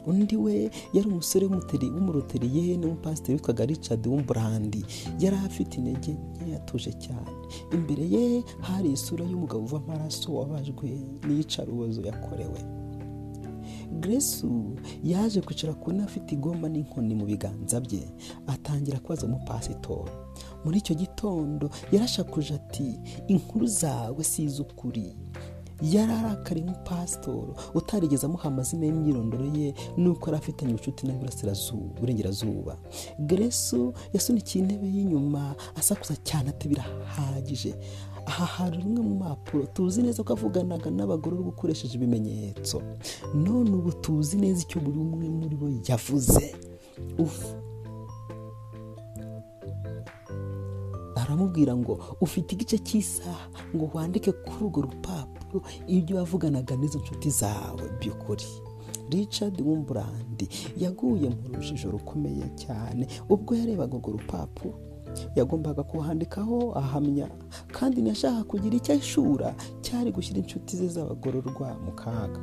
Undi 0.06 0.36
we 0.36 0.70
yari 0.92 1.08
umusore 1.08 1.46
w'umuroteriye 1.46 2.76
n'umupasiteri 2.76 3.34
witwaga 3.34 3.64
richard 3.66 4.06
w'umburandi 4.06 4.84
yari 5.18 5.36
afite 5.36 5.72
intege 5.80 6.12
nke 6.36 6.50
yatuje 6.52 6.92
cyane. 7.04 7.30
Imbere 7.72 8.04
ye 8.14 8.44
hari 8.60 8.92
isura 8.92 9.24
y'umugabo 9.24 9.64
uva 9.64 9.76
amaraso 9.82 10.34
wabajwe 10.34 10.88
n'iyicarubozo 11.26 12.00
yakorewe. 12.02 12.83
Gresu 14.00 14.76
yaje 15.04 15.40
kwicara 15.40 15.74
ku 15.74 15.90
ntebe 15.92 16.04
afite 16.04 16.32
igoma 16.34 16.68
n'inkoni 16.68 17.14
mu 17.14 17.24
biganza 17.26 17.80
bye. 17.80 18.02
Atangira 18.46 18.98
kubaza 18.98 19.26
umupasitori. 19.26 20.10
Muri 20.64 20.78
icyo 20.78 20.94
gitondo 20.94 21.70
yarashakuje 21.92 22.54
ati 22.54 22.98
inkuru 23.28 23.66
zawe 23.66 24.24
si 24.24 24.42
iz'ukuri. 24.44 25.16
Yari 25.82 26.12
arakariye 26.12 26.66
umupasitori 26.66 27.52
utarigeze 27.74 28.26
amuha 28.26 28.48
amazina 28.48 28.86
y'imyirondoro 28.86 29.44
ye 29.44 29.74
nuko 29.96 30.26
yari 30.30 30.38
afitanye 30.38 30.72
ubucuti 30.74 31.06
n'uburengerazuba 31.06 32.78
Gresu 33.18 33.92
yasunikiye 34.12 34.64
intebe 34.64 34.86
y'inyuma 34.86 35.54
asakuza 35.76 36.14
cyane 36.24 36.48
ati 36.50 36.68
birahagije. 36.68 37.74
Aha 38.26 38.44
hari 38.56 38.76
rumwe 38.82 39.00
mu 39.02 39.14
mpapuro 39.20 39.66
tuzi 39.74 40.02
neza 40.02 40.22
ko 40.24 40.32
avuganaga 40.32 40.88
n'abagororwa 40.90 41.48
ukoresheje 41.54 41.94
ibimenyetso. 41.96 42.76
None 43.44 43.70
ubu 43.78 43.92
tuzi 44.04 44.36
neza 44.42 44.60
icyo 44.64 44.78
buri 44.84 44.98
umwe 45.04 45.26
muri 45.38 45.54
bo 45.60 45.66
yavuze. 45.88 46.44
Aramubwira 51.16 51.76
ngo 51.76 51.94
ufite 52.20 52.52
igice 52.54 52.78
cy'isaha 52.86 53.46
ngo 53.76 53.90
wandike 53.94 54.32
kuri 54.32 54.64
urwo 54.64 54.80
rupapuro 54.86 55.58
ibyo 55.86 56.16
wavuganaga 56.16 56.76
n'izo 56.76 56.98
nshuti 56.98 57.30
zawe. 57.30 57.84
By'ukuri. 58.00 58.44
Richard 59.10 59.60
wumburandi 59.60 60.48
yaguye 60.82 61.28
mu 61.30 61.44
rujijo 61.54 61.90
rukomeye 61.90 62.44
cyane 62.62 63.04
ubwo 63.28 63.54
yarebaga 63.54 63.94
urwo 63.96 64.10
rupapuro. 64.16 64.74
Yagombaga 65.36 65.82
kuhandikaho 65.82 66.72
ahamya 66.78 67.28
kandi 67.72 68.00
ntiyashaka 68.02 68.44
kugira 68.44 68.74
icyo 68.76 68.94
ashura 68.94 69.54
cyari 69.82 70.12
gushyira 70.12 70.38
inshuti 70.40 70.76
ze 70.76 70.88
z'abagororwa 70.88 71.68
mu 71.84 71.92
kaga. 71.92 72.40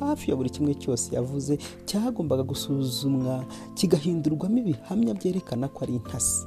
Hafi 0.00 0.30
ya 0.30 0.36
buri 0.36 0.50
kimwe 0.50 0.74
cyose 0.74 1.14
yavuze 1.14 1.58
cyagombaga 1.84 2.42
gusuzumwa 2.42 3.44
kigahindurwamo 3.74 4.58
ibihamya 4.58 5.14
byerekana 5.14 5.68
ko 5.68 5.78
ari 5.84 5.94
intasi. 6.00 6.46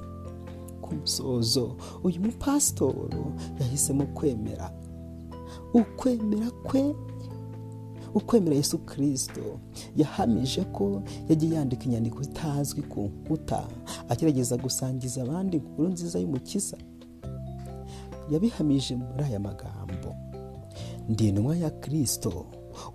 Ku 0.81 0.93
musozo 0.95 1.75
uyu 2.03 2.21
mupasitoro 2.21 3.23
yahisemo 3.59 4.05
kwemera. 4.17 4.71
Ukwemera 5.73 6.51
kwe 6.65 6.95
ukwemera 8.15 8.55
yesu 8.55 8.77
kirisito 8.79 9.59
yahamije 9.97 10.61
ko 10.63 11.01
yagiye 11.29 11.55
yandika 11.55 11.83
inyandiko 11.85 12.23
zitazwi 12.23 12.81
ku 12.81 13.01
nkuta. 13.23 13.67
Agerageza 14.09 14.57
gusangiza 14.57 15.21
abandi 15.23 15.57
inkuru 15.57 15.89
nziza 15.89 16.19
y'umukiza. 16.19 16.77
Yabihamije 18.31 18.95
muri 18.95 19.23
aya 19.23 19.39
magambo. 19.39 20.09
Ndi 21.09 21.33
ya 21.61 21.69
kirisito 21.69 22.45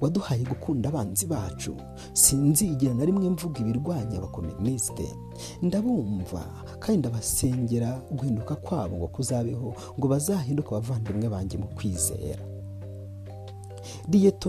waduhaye 0.00 0.44
gukunda 0.44 0.88
abanzi 0.88 1.26
bacu. 1.26 1.76
Sinzigera 2.12 2.94
na 2.94 3.04
rimwe 3.04 3.30
mvuga 3.30 3.60
ibirwanya 3.60 4.18
abakominisite 4.18 5.14
ndabumva 5.62 6.42
kandi 6.78 6.98
ndabasengera 6.98 8.02
guhinduka 8.12 8.56
kwabo 8.56 8.96
ngo 8.96 9.06
kuzabeho 9.08 9.74
ngo 9.98 10.08
bazahinduke 10.08 10.68
abavandimwe 10.68 11.28
banjye 11.28 11.58
mu 11.58 11.66
kwizera. 11.76 12.44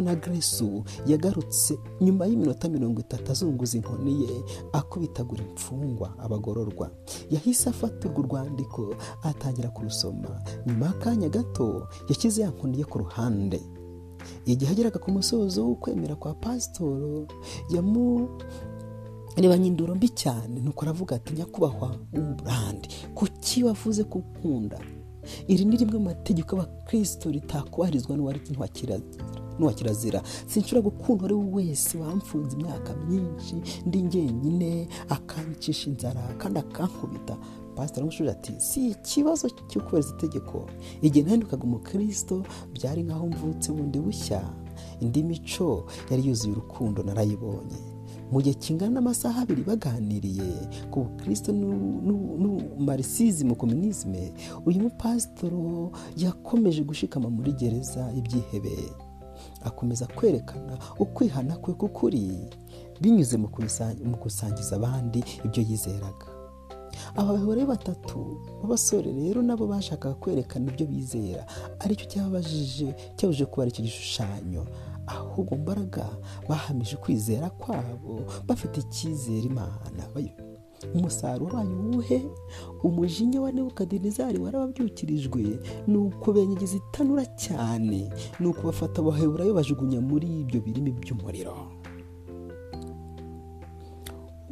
Na 0.02 0.16
Gresu 0.16 0.84
yagarutse 1.08 1.78
nyuma 2.02 2.26
y'iminota 2.26 2.70
mirongo 2.70 3.00
itatu 3.02 3.32
azunguza 3.32 3.78
inkoni 3.78 4.22
ye 4.24 4.44
akubitagura 4.74 5.44
imfungwa 5.44 6.14
abagororwa. 6.20 6.92
Yahise 7.30 7.70
afatirwa 7.70 8.20
urwandiko 8.20 8.96
atangira 9.24 9.70
kurusoma. 9.70 10.42
Nyuma 10.68 10.86
y'akanya 10.86 11.30
gato 11.30 11.88
yashyize 12.10 12.42
ya 12.42 12.50
nkoni 12.50 12.78
ye 12.80 12.86
ku 12.86 12.98
ruhande. 13.00 13.62
Igihe 14.46 14.72
ageraga 14.72 15.00
ku 15.00 15.12
musozo 15.12 15.66
w'ukwemera 15.66 16.16
kwa 16.16 16.34
pasitoro 16.34 17.28
yamurebanye 17.74 19.68
indoro 19.68 19.96
mbi 19.96 20.10
cyane. 20.10 20.60
Nuko 20.62 20.82
aravuga 20.86 21.16
ati 21.16 21.34
nyakubahwa 21.34 21.96
w'umurandi 22.14 22.90
kuki 23.16 23.64
wavuze 23.64 24.04
ko 24.04 24.20
ukunda? 24.20 24.80
Iri 25.48 25.66
ni 25.66 25.78
rimwe 25.78 25.98
mu 26.00 26.06
mategeko 26.06 26.56
y'abakirisito 26.58 27.32
ritakubahirizwa 27.32 28.18
n'uwa 29.62 29.74
kirazira 29.74 30.22
sinshobora 30.50 30.82
gukunda 30.90 31.26
ari 31.26 31.34
we 31.34 31.46
wese 31.54 31.98
wamfunze 31.98 32.58
imyaka 32.58 32.94
myinshi 33.06 33.56
ndi 33.86 34.02
njyenyine 34.02 34.88
akanyicisha 35.10 35.90
inzara 35.90 36.22
kandi 36.42 36.60
akankubita. 36.60 37.38
Pasiteri 37.76 37.98
aramushuje 38.02 38.32
ati 38.32 38.54
si 38.60 38.88
ikibazo 38.92 39.50
cyo 39.70 39.82
kubahiriza 39.82 40.16
itegeko. 40.18 40.68
Igihe 41.02 41.26
nahindukaga 41.26 41.64
umukristo 41.64 42.44
byari 42.74 43.04
nk'aho 43.04 43.28
mvutse 43.28 43.72
bundi 43.72 44.00
bushya. 44.00 44.42
Indi 45.00 45.24
mico 45.24 45.86
yari 46.12 46.28
yuzuye 46.28 46.52
urukundo 46.54 47.04
narayibonye. 47.04 47.80
Mu 48.32 48.42
gihe 48.42 48.56
kingana 48.56 48.92
n'amasaha 49.00 49.42
abiri 49.44 49.64
baganiriye 49.64 50.52
ku 50.92 51.00
bukristo 51.04 51.52
n'umarisizimu 51.52 53.56
kominizme 53.56 54.34
uyu 54.66 54.80
mupasitoro 54.82 55.92
yakomeje 56.18 56.84
gushikama 56.84 57.30
muri 57.30 57.52
gereza 57.54 58.12
ibyihebeye 58.20 58.90
akomeza 59.64 60.08
kwerekana 60.08 60.78
ukwihana 61.00 61.58
kwe 61.58 61.74
k'ukuri. 61.74 62.50
Binyuze 63.02 63.38
mu 63.38 63.48
gusangiza 64.24 64.76
abandi 64.76 65.24
ibyo 65.46 65.62
yizeraga. 65.64 66.28
Aba 67.16 67.34
bagore 67.34 67.66
batatu 67.66 68.38
b'abasore 68.62 69.12
rero 69.14 69.42
nabo 69.42 69.68
bashakaga 69.68 70.16
kwerekana 70.16 70.72
ibyo 70.72 70.86
bizera. 70.88 71.46
Aricyo 71.80 72.06
cyababajije 72.12 72.96
cyabujije 73.16 73.46
kubara 73.46 73.70
icyo 73.72 73.84
gishushanyo. 73.84 74.64
Ahubwo 75.08 75.56
mbaraga 75.58 76.06
bahamije 76.50 76.96
kwizera 76.96 77.50
kwabo 77.50 78.22
bafite 78.48 78.80
icyizere 78.80 79.46
imana 79.52 80.02
umusaruro 80.96 81.58
wabaye 81.58 81.76
uwuhe? 81.76 82.20
Umujinya 82.84 83.42
wa 83.42 83.52
nebukadinezari 83.52 84.40
warababyukirijwe 84.40 85.60
ni 85.88 85.98
uko 85.98 86.34
benyegeza 86.34 86.78
itanura 86.78 87.26
cyane. 87.26 88.10
Ni 88.40 88.48
uko 88.48 88.62
bafata 88.68 89.02
abaheburayo 89.02 89.54
bajugunya 89.54 90.02
muri 90.02 90.28
ibyo 90.42 90.62
birimi 90.62 90.92
by'umuriro. 90.92 91.56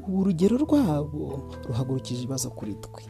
Urugero 0.09 0.57
rwabo 0.57 1.53
ruhagurukije 1.67 2.21
ibibazo 2.24 2.50
kuri 2.50 2.74
twe. 2.75 3.03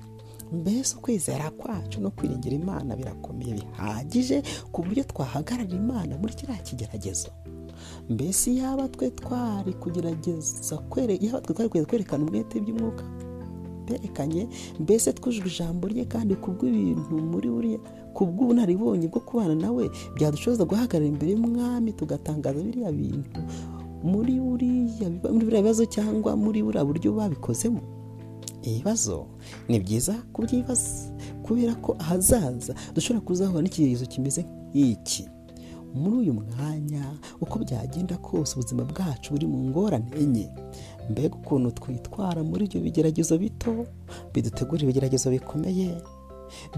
Mbese 0.51 0.97
ukwizera 0.97 1.51
kwacu 1.51 2.01
no 2.01 2.09
kwiringira 2.11 2.55
imana 2.55 2.95
birakomeye 2.95 3.53
bihagije 3.53 4.43
ku 4.71 4.81
buryo 4.83 5.03
twahagarara 5.03 5.69
imana 5.81 6.17
muri 6.17 6.33
kiriya 6.33 6.57
kigeragezo. 6.67 7.29
Mbese 8.09 8.55
yaba 8.55 8.87
twe 8.87 9.09
twari 9.11 9.73
kugerageza 9.73 10.77
kwerekana 11.87 12.23
umwete 12.25 12.59
by'umwuka? 12.59 13.03
Berekanye 13.87 14.47
mbese 14.79 15.13
twujuje 15.13 15.47
ijambo 15.49 15.87
rye 15.87 16.05
kandi 16.05 16.35
ku 16.35 16.51
bw'ibintu 16.53 17.09
muri 17.31 17.49
buriya 17.49 17.79
ku 18.13 18.25
bw'ubunararibonye 18.25 19.07
bwo 19.09 19.19
kubana 19.21 19.55
nawe 19.55 19.89
byadushoboza 20.15 20.65
guhagarara 20.65 21.09
imbere 21.09 21.31
y'umwami 21.33 21.93
tugatangaza 21.97 22.61
biriya 22.61 22.91
bintu 22.93 23.39
muri 24.03 24.33
buriya 24.39 25.09
bibazo 25.61 25.85
cyangwa 25.89 26.35
muri 26.37 26.61
buriya 26.63 26.85
buryo 26.85 27.09
babikozemo? 27.17 27.81
Ibibazo 28.63 29.25
ni 29.69 29.79
byiza 29.79 30.13
kubyibaza 30.33 31.09
kubera 31.43 31.73
ko 31.81 31.95
ahazaza 31.99 32.73
dushobora 32.93 33.25
kuzahura 33.25 33.61
n'ikigeragezo 33.65 34.05
kimeze 34.05 34.41
nk'iki. 34.69 35.25
Muri 35.93 36.15
uyu 36.15 36.33
mwanya 36.33 37.05
uko 37.41 37.59
byagenda 37.59 38.17
kose 38.17 38.53
ubuzima 38.55 38.83
bwacu 38.83 39.33
buri 39.33 39.47
mu 39.47 39.57
ngorane 39.69 40.11
enye. 40.21 40.49
Mbega 41.09 41.35
ukuntu 41.35 41.71
twitwara 41.71 42.43
muri 42.43 42.65
ibyo 42.65 42.81
bigeragezo 42.81 43.37
bito 43.37 43.85
bidutegura 44.33 44.81
ibigeragezo 44.83 45.29
bikomeye. 45.31 45.97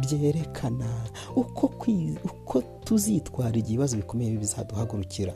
Byerekana 0.01 0.87
uko 1.35 2.61
tuzitwara 2.83 3.55
igihe 3.57 3.73
ibibazo 3.73 3.97
bikomeye 3.97 4.37
bizaduhagurukira. 4.37 5.33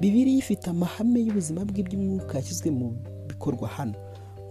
Bibiri 0.00 0.38
ifite 0.38 0.70
amahame 0.70 1.20
y'ubuzima 1.22 1.64
bw'iby'umwuka 1.64 2.38
yashyizwe 2.38 2.70
mu 2.70 2.96
bikorwa 3.28 3.68
hano. 3.68 3.94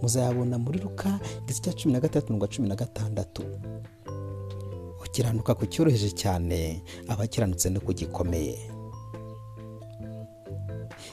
Muzayabona 0.02 0.58
muri 0.58 0.78
ruka 0.78 1.20
igice 1.44 1.60
cya 1.62 1.72
cumi 1.72 1.92
na 1.92 2.00
gatatu 2.00 2.32
na 2.32 2.46
cumi 2.46 2.68
na 2.68 2.76
gatandatu. 2.76 3.42
Ukiranuka 5.14 5.54
ku 5.54 5.66
cyoroheje 5.70 6.10
cyane 6.10 6.82
abakiranutse 7.08 7.70
no 7.70 7.78
ku 7.80 7.92
gikomeye. 7.94 8.58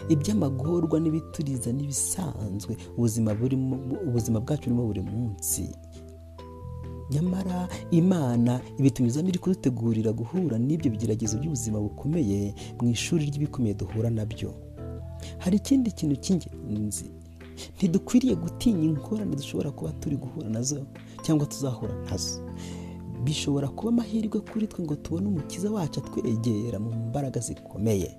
Iby'amagorwa 0.09 0.97
n'ibituriza 0.99 1.69
n'ibisanzwe 1.71 2.73
ubuzima 2.97 4.39
bwacu 4.41 4.65
burimo 4.69 4.83
buri 4.89 5.01
munsi. 5.05 5.69
Nyamara 7.13 7.69
imana 7.91 8.57
ibitunyuzamo 8.79 9.29
iri 9.29 9.37
kudutegurira 9.39 10.09
guhura 10.11 10.57
n'ibyo 10.57 10.89
bigeragezo 10.91 11.37
by'ubuzima 11.37 11.77
bukomeye 11.79 12.55
mu 12.81 12.89
ishuri 12.89 13.29
ry'ibikomeye 13.29 13.73
duhura 13.77 14.09
na 14.09 14.25
byo. 14.25 14.49
Hari 15.37 15.57
ikindi 15.61 15.91
kintu 15.93 16.15
cy'ingenzi. 16.23 17.05
Ntidukwiriye 17.77 18.33
gutinya 18.35 18.83
ingorane 18.89 19.35
dushobora 19.37 19.69
kuba 19.71 19.91
turi 20.01 20.17
guhura 20.17 20.49
na 20.49 20.61
zo 20.65 20.81
cyangwa 21.23 21.45
tuzahura 21.45 21.93
na 22.09 22.17
zo. 22.17 22.41
Bishobora 23.23 23.67
kuba 23.67 23.89
amahirwe 23.91 24.39
kuri 24.39 24.67
twe 24.67 24.83
ngo 24.83 24.95
tubone 24.95 25.27
umukiza 25.27 25.71
wacu 25.71 25.99
atwegera 25.99 26.79
mu 26.79 26.91
mbaraga 27.09 27.39
zikomeye. 27.39 28.11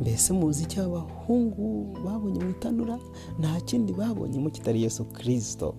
Mbese 0.00 0.32
muzi 0.32 0.62
icyo 0.66 0.84
abahungu 0.84 1.96
babonye 2.04 2.38
mu 2.44 2.50
itanura? 2.50 2.98
Nta 3.40 3.60
kindi 3.60 3.92
babonyemo 3.92 4.50
kitari 4.50 4.82
Yesu 4.82 5.04
kirisito 5.04 5.74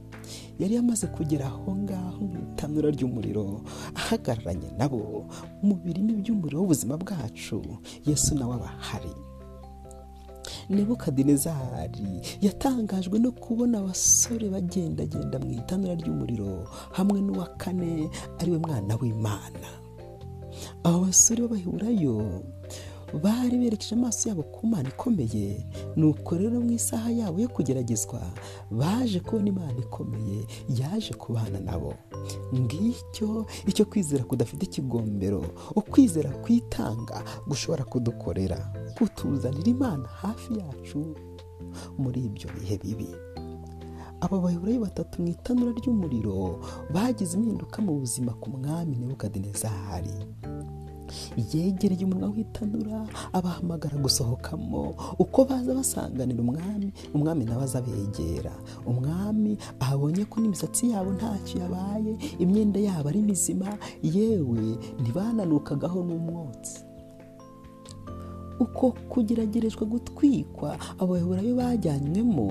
yari 0.59 0.75
yamaze 0.75 1.07
kugera 1.07 1.45
aho 1.45 1.75
ngaho 1.75 2.21
mu 2.31 2.39
itanura 2.53 2.89
ry'umuriro 2.95 3.61
ahagararanye 3.95 4.69
nabo 4.79 5.27
mu 5.63 5.75
birimi 5.83 6.13
by'umuriro 6.21 6.59
w'ubuzima 6.59 6.97
bwacu. 6.97 7.61
Yesu 8.07 8.35
nawe 8.35 8.55
aba 8.55 8.65
ahari. 8.79 9.11
Nebukadinezari 10.69 12.21
yatangajwe 12.41 13.19
no 13.19 13.31
kubona 13.31 13.79
abasore 13.79 14.49
bagendagenda 14.49 15.39
mu 15.39 15.51
itanura 15.53 15.93
ry'umuriro 15.95 16.67
hamwe 16.97 17.21
n'uwa 17.21 17.47
kane 17.57 18.09
ari 18.39 18.51
we 18.51 18.57
mwana 18.57 18.93
w'imana. 19.01 19.69
Abo 20.83 20.99
basore 21.05 21.41
b'abahurayo 21.43 22.41
bari 23.23 23.57
berekeje 23.57 23.95
amaso 23.95 24.29
yabo 24.29 24.43
ku 24.43 24.67
mana 24.67 24.89
ikomeye. 24.89 25.65
Nuko 25.95 26.35
rero 26.37 26.61
mu 26.61 26.71
isaha 26.71 27.09
yabo 27.11 27.39
yo 27.41 27.47
kugeragezwa 27.47 28.21
baje 28.71 29.19
kubona 29.19 29.47
imana 29.49 29.77
ikomeye 29.79 30.45
yaje 30.69 31.13
kubana 31.13 31.59
nabo. 31.59 31.93
Ngicyo 32.55 33.45
icyo 33.67 33.85
kwizera 33.85 34.23
kudafite 34.23 34.63
ikigombero 34.65 35.45
ukwizera 35.75 36.29
kwitanga 36.29 37.23
gushobora 37.47 37.83
kudukorera 37.83 38.57
kutuzanira 38.97 39.69
imana 39.71 40.07
hafi 40.07 40.59
yacu. 40.59 41.15
Muri 41.97 42.25
ibyo 42.25 42.49
bihe 42.59 42.77
bibi. 42.77 43.09
Aba 44.21 44.39
bahurayo 44.39 44.79
batatu 44.79 45.21
mu 45.21 45.27
itanura 45.27 45.71
ry'umuriro 45.71 46.59
bagize 46.93 47.37
impinduka 47.37 47.81
mu 47.81 47.99
buzima 47.99 48.33
ku 48.33 48.49
mwami 48.49 48.95
nebukadinezari. 48.97 50.15
Yegereye 51.53 52.05
umunwa 52.05 52.29
w'itanura 52.29 53.07
abahamagara 53.33 53.97
gusohokamo. 53.97 54.95
Uko 55.19 55.45
baza 55.45 55.73
basanganira 55.73 56.41
umwami 56.41 56.91
umwami 57.13 57.45
nawe 57.45 57.63
aza 57.63 57.79
abegera. 57.79 58.53
Umwami 58.85 59.57
abonye 59.79 60.25
ko 60.25 60.39
n'imisatsi 60.41 60.89
yabo 60.91 61.11
ntacyo 61.13 61.59
yabaye 61.61 62.17
imyenda 62.39 62.79
yabo 62.79 63.09
ari 63.09 63.21
mizima. 63.21 63.69
Yewe 64.03 64.77
ntibananukagaho 65.01 66.03
n'umwotsi. 66.03 66.83
Uko 68.59 68.91
kugeragereshwa 69.11 69.83
gutwikwa 69.87 70.77
abayoborayo 70.99 71.55
bajyanywemo 71.55 72.47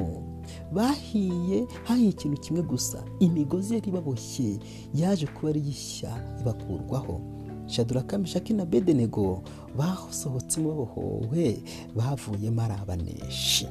bahiye 0.72 1.64
hahiye 1.84 2.10
ikintu 2.10 2.36
kimwe 2.40 2.62
gusa 2.62 2.98
imigozi 3.20 3.74
yari 3.74 3.88
ibaboshye 3.88 4.58
yaje 4.94 5.26
kuba 5.26 5.48
ari 5.48 5.60
ishya 5.64 6.12
ibakurwaho. 6.40 7.20
Shaduraka 7.66 8.18
mishaki 8.18 8.54
na 8.54 8.66
bedenego 8.66 9.42
basohotsemo 9.76 10.68
babohowe 10.68 11.62
bavuyemo 11.96 12.62
ari 12.62 12.74
abaneshi 12.82 13.68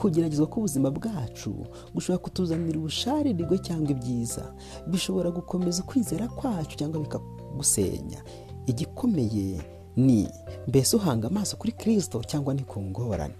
kugeragezwa 0.00 0.46
k'ubuzima 0.46 0.90
bwacu 0.90 1.54
gushobora 1.94 2.22
kutuzanira 2.22 2.78
ubusharirwe 2.78 3.58
cyangwa 3.58 3.90
ibyiza. 3.90 4.54
Bishobora 4.86 5.30
gukomeza 5.30 5.82
ukwizera 5.82 6.28
kwacu 6.28 6.76
cyangwa 6.76 7.00
bikagusenya. 7.00 8.22
Igikomeye 8.66 9.60
ni 9.96 10.28
mbese 10.68 10.96
uhanga 10.96 11.26
amaso 11.26 11.56
kuri 11.56 11.72
kirisito 11.72 12.22
cyangwa 12.24 12.54
ni 12.54 12.62
ku 12.62 12.80
ngorane? 12.82 13.34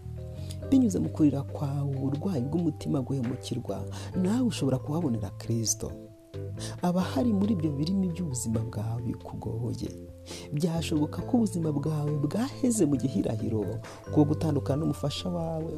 Binyuze 0.70 0.98
mu 0.98 1.08
kurira 1.08 1.42
kwawe 1.42 1.94
uburwayi 1.96 2.42
bw'umutima 2.42 3.00
guhemukirwa 3.02 3.84
nawe 4.22 4.40
ushobora 4.46 4.78
kuhabonera 4.78 5.30
kirisito 5.38 5.92
aba 6.82 7.00
hari 7.00 7.32
muri 7.32 7.52
ibyo 7.54 7.70
birimi 7.72 8.08
by'ubuzima 8.12 8.60
bwawe 8.60 9.02
bikugoye 9.02 9.90
byashoboka 10.52 11.22
ko 11.22 11.36
ubuzima 11.36 11.72
bwawe 11.72 12.12
bwaheze 12.24 12.86
mu 12.86 12.96
gihirahiro 12.96 13.64
kuko 14.04 14.24
gutandukana 14.24 14.80
n'umufasha 14.80 15.28
wawe. 15.28 15.72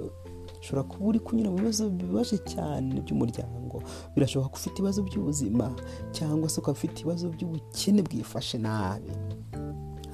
Ushobora 0.61 0.83
kuba 0.89 1.05
uri 1.09 1.19
kunyura 1.21 1.51
mu 1.51 1.57
bibazo 1.57 1.89
bibabaje 1.91 2.37
cyane 2.45 3.01
by'umuryango 3.01 3.81
birashoboka 4.15 4.51
ko 4.53 4.57
ufite 4.61 4.77
ibibazo 4.79 5.01
by'ubuzima 5.03 5.67
cyangwa 6.13 6.49
se 6.51 6.61
ukaba 6.61 6.77
ufite 6.77 7.01
ibibazo 7.01 7.29
by'ubukene 7.33 8.03
bwifashe 8.03 8.59
nabi. 8.59 9.13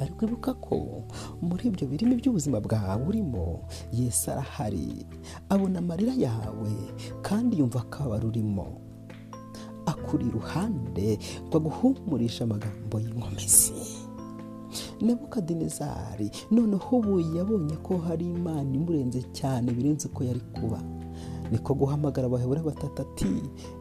Ariko 0.00 0.24
ibuka 0.28 0.54
ko 0.60 1.02
muri 1.40 1.68
ibyo 1.72 1.88
birimi 1.88 2.14
by'ubuzima 2.20 2.60
bwawe 2.60 3.02
urimo 3.08 3.64
Yesu 3.92 4.30
arahari 4.30 5.06
abona 5.48 5.78
amarira 5.80 6.12
yawe 6.14 6.70
kandi 7.24 7.58
yumva 7.58 7.80
akabara 7.80 8.26
urimo 8.28 8.66
akuri 9.86 10.26
iruhande 10.26 11.18
ngo 11.48 11.56
aguhumurishe 11.58 12.44
amagambo 12.44 13.00
y'inkomezi. 13.00 13.72
Nebukadinezari 15.00 16.30
noneho 16.50 16.96
ubu 16.96 17.20
yabonye 17.36 17.76
ko 17.76 17.96
hari 17.98 18.26
imana 18.26 18.74
imurenze 18.74 19.22
cyane 19.32 19.72
birenze 19.72 20.08
uko 20.08 20.24
yari 20.24 20.40
kuba. 20.40 20.80
Niko 21.50 21.74
guhamagara 21.74 22.26
abahebura 22.26 22.62
batatu 22.62 23.02
ati 23.02 23.28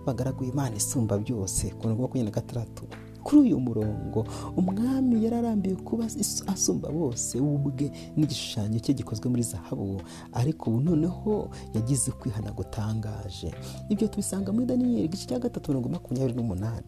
bagaraguye 0.06 0.50
imana 0.52 0.76
isumba 0.76 1.18
byose 1.18 1.70
ku 1.76 1.82
murongo 1.84 2.02
wa 2.02 2.08
makumyabiri 2.08 2.24
na 2.32 2.32
gatandatu. 2.42 2.84
Kuri 3.26 3.42
uyu 3.42 3.58
murongo 3.60 4.22
umwami 4.58 5.24
yararambiwe 5.26 5.76
kuba 5.82 6.06
asumba 6.54 6.90
bose 6.94 7.40
ubwe 7.42 7.90
n'igishushanyo 8.16 8.78
cye 8.80 8.94
gikozwe 8.94 9.26
muri 9.30 9.42
zahabu. 9.44 9.98
Ariko 10.34 10.70
ubu 10.70 10.80
noneho 10.82 11.50
yagize 11.74 12.12
kwihana 12.14 12.52
gutangaje. 12.54 13.50
Ibyo 13.90 14.08
tubisanga 14.08 14.52
muri 14.54 14.66
daniyeli 14.70 15.06
igice 15.10 15.26
cya 15.26 15.40
gatatu 15.42 15.72
mirongo 15.74 15.90
makumyabiri 15.90 16.38
n'umunani. 16.38 16.86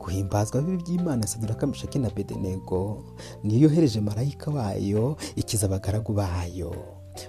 Guhimbazwa 0.00 0.62
bibi 0.62 0.82
by'imana 0.82 1.26
saduraka 1.26 1.66
mishaki 1.66 1.98
na 1.98 2.10
bedenego 2.10 3.04
niyo 3.44 3.60
yohereje 3.68 4.00
marayika 4.00 4.50
wayo 4.50 5.16
ikiza 5.36 5.66
abagaragu 5.66 6.12
bayo. 6.12 6.74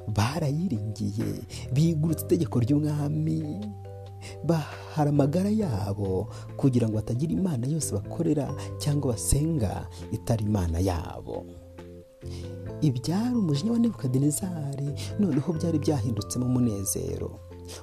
Barayiringiye 0.07 1.45
bigurutse 1.73 2.25
itegeko 2.25 2.59
ry'umwami 2.59 3.59
bahara 4.91 5.09
amagara 5.09 5.49
yabo 5.49 6.27
kugira 6.57 6.87
ngo 6.87 6.95
batagira 6.95 7.31
imana 7.33 7.67
yose 7.67 7.93
bakorera 7.95 8.51
cyangwa 8.77 9.11
basenga 9.13 9.87
itari 10.11 10.43
imana 10.45 10.79
yabo. 10.79 11.45
Ibyari 12.81 13.35
umujinya 13.35 13.71
wa 13.71 13.79
nebukadinezari 13.79 14.89
noneho 15.19 15.53
byari 15.53 15.79
byahindutsemo 15.79 16.45
umunezero 16.45 17.39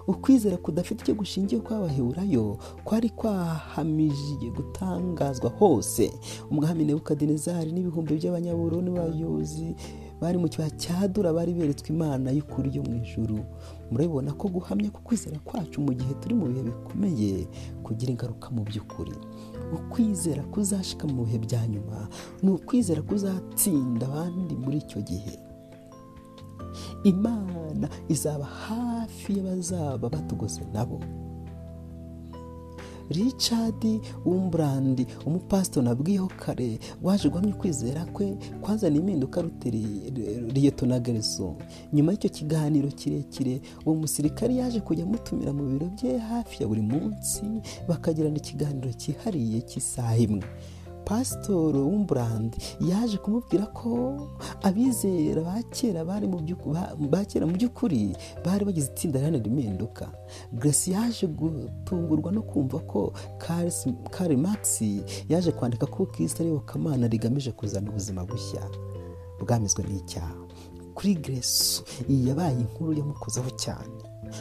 ukwizera 0.06 0.56
kudafite 0.56 1.00
icyo 1.02 1.14
gushingiye 1.14 1.60
kw'abaheburayo 1.64 2.58
kwari 2.84 3.10
kwahamije 3.10 4.50
gutangazwa 4.56 5.50
hose. 5.50 6.12
Umwami 6.50 6.84
nebukadinezari 6.84 7.72
n'ibihumbi 7.72 8.14
by'abanyaburoni 8.20 8.90
n'abayobozi 8.90 9.74
bari 10.20 10.38
mu 10.38 10.48
kibaya 10.48 10.70
cya 10.70 11.08
dura 11.08 11.32
bari 11.32 11.52
beretswe 11.54 11.88
imana 11.94 12.30
y'ukuri 12.30 12.70
yo 12.76 12.82
mu 12.82 12.94
ijuru. 13.02 13.38
Murabibona 13.90 14.32
ko 14.32 14.48
guhamya 14.48 14.90
ku 14.90 15.00
kwizera 15.02 15.38
kwacu 15.44 15.80
mu 15.80 15.92
gihe 15.94 16.14
turi 16.20 16.34
mu 16.34 16.46
bihe 16.50 16.62
bikomeye 16.62 17.46
kugira 17.82 18.10
ingaruka 18.12 18.50
mu 18.50 18.62
by'ukuri. 18.64 19.14
Ukwizera 19.74 20.42
kuzashika 20.52 21.06
mu 21.06 21.24
bihe 21.24 21.38
bya 21.38 21.62
nyuma 21.68 22.08
ni 22.42 22.50
ukwizera 22.50 23.02
kuzatsinda 23.02 24.06
abandi 24.06 24.54
muri 24.56 24.76
icyo 24.82 25.00
gihe. 25.02 25.38
Imana 27.04 27.88
izaba 28.08 28.44
hafi 28.44 29.38
y'abazaba 29.38 30.08
batugose 30.08 30.60
nabo. 30.72 31.00
Richard 33.10 33.84
wumburandi 34.24 35.06
umupasito 35.26 35.82
nabwiyeho 35.82 36.26
kare 36.36 36.78
waje 37.02 37.28
guhamya 37.28 37.54
ukwizera 37.54 38.04
kwe 38.04 38.36
kwazana 38.60 38.96
impinduka 38.96 39.44
riyeto 40.54 40.86
na 40.86 40.98
gereso 41.00 41.54
nyuma 41.92 42.12
y'icyo 42.12 42.30
kiganiro 42.30 42.88
kirekire 42.88 43.60
uwo 43.86 43.94
musirikare 43.96 44.54
yaje 44.54 44.80
kujya 44.80 45.04
amutumira 45.04 45.52
mu 45.52 45.64
biro 45.64 45.86
bye 45.86 46.18
hafi 46.18 46.62
ya 46.62 46.68
buri 46.68 46.82
munsi 46.82 47.42
bakagirana 47.88 48.36
ikiganiro 48.36 48.92
cyihariye 48.92 49.60
cy'isaha 49.60 50.16
imwe. 50.16 50.42
Pasitoro 51.08 51.80
w'umburandi 51.90 52.58
yaje 52.90 53.16
kumubwira 53.18 53.66
ko 53.72 53.90
abizera 54.62 55.40
ba 55.42 55.56
kera 55.72 56.04
bari 56.04 56.26
ba 57.12 57.24
kera 57.24 57.46
mu 57.48 57.52
by'ukuri 57.56 58.12
bari 58.44 58.62
bagize 58.68 58.88
itsinda 58.92 59.18
riharanira 59.18 59.48
impinduka 59.48 60.04
grace 60.52 60.90
yaje 60.92 61.26
gutungurwa 61.26 62.32
no 62.32 62.42
kumva 62.42 62.78
ko 62.84 63.12
kari 64.12 64.36
maxi 64.36 65.02
yaje 65.28 65.50
kwandika 65.52 65.86
ko 65.86 66.06
kirisita 66.06 66.40
ariyobokamana 66.44 67.08
rigamije 67.08 67.50
kuzana 67.56 67.90
ubuzima 67.90 68.24
bushya 68.28 68.62
bwamizwe 69.40 69.84
n'icyaha. 69.88 70.34
Kuri 70.94 71.14
grace 71.14 71.82
iyi 72.10 72.28
yabaye 72.28 72.58
inkuru 72.60 72.92
yamukozeho 72.92 73.50
cyane. 73.54 73.94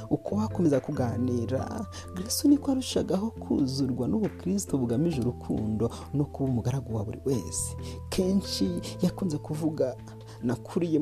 Uko 0.10 0.36
wakomeza 0.36 0.80
kuganira 0.80 1.86
grace 2.16 2.48
niko 2.48 2.72
arushagaho 2.72 3.32
kuzurwa 3.32 4.08
n'ubukristo 4.08 4.78
bugamije 4.78 5.22
urukundo 5.22 5.90
no 6.14 6.26
kuba 6.26 6.50
umugaragu 6.50 6.96
wa 6.96 7.04
buri 7.06 7.20
wese. 7.26 7.76
Kenshi 8.10 8.82
yakunze 9.02 9.38
kuvuga 9.38 9.96
nakuriye 10.44 11.00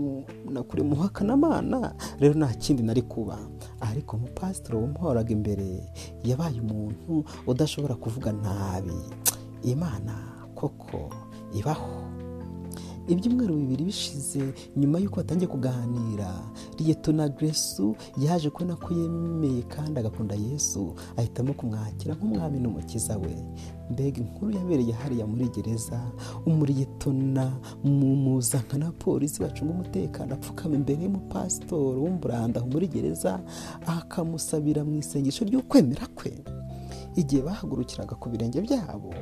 mu 0.83 0.95
hakanamana 0.95 1.95
rero 2.19 2.33
nta 2.33 2.53
kindi 2.53 2.83
nari 2.83 3.01
kuba. 3.01 3.37
Ariko 3.79 4.17
umupasitoro 4.17 4.81
wamuhoraga 4.81 5.31
imbere 5.33 5.83
yabaye 6.23 6.59
umuntu 6.61 7.23
udashobora 7.47 7.95
kuvuga 7.95 8.31
nabi. 8.31 8.99
Imana 9.63 10.13
koko 10.55 11.09
ibaho. 11.53 12.14
Ibyumweru 13.07 13.55
bibiri 13.55 13.83
bishize 13.85 14.41
nyuma 14.77 14.99
y'uko 14.99 15.15
batangiye 15.21 15.47
kuganira 15.47 16.29
riyeto 16.77 17.11
na 17.13 17.29
gresu 17.29 17.95
yaje 18.17 18.49
kubona 18.49 18.75
ko 18.75 18.93
yemeye 18.93 19.61
kandi 19.63 19.99
agakunda 19.99 20.35
yesu 20.35 20.93
ahitamo 21.17 21.53
kumwakira 21.53 22.15
nk'umwami 22.15 22.59
n'umukiza 22.59 23.17
we. 23.17 23.35
Mbega 23.91 24.17
inkuru 24.21 24.51
yabereye 24.57 24.91
hariya 24.93 25.27
muri 25.27 25.45
gereza 25.53 25.99
umuriyetona 26.45 27.53
mu 27.83 28.15
muzankano 28.15 28.91
polisi 28.97 29.41
bacunga 29.43 29.73
umutekano 29.73 30.33
apfukama 30.33 30.75
imbere 30.75 31.03
y'umupasitori 31.03 31.99
w'umburanda 32.01 32.59
aho 32.59 32.67
muri 32.73 32.87
gereza 32.87 33.39
akamusabira 33.85 34.81
mu 34.83 34.95
isengesho 34.97 35.45
ry'ukwemera 35.45 36.07
kwe. 36.17 36.33
Igihe 37.15 37.41
bahagurukiraga 37.47 38.15
ku 38.19 38.29
birenge 38.29 38.59
byabo 38.61 39.13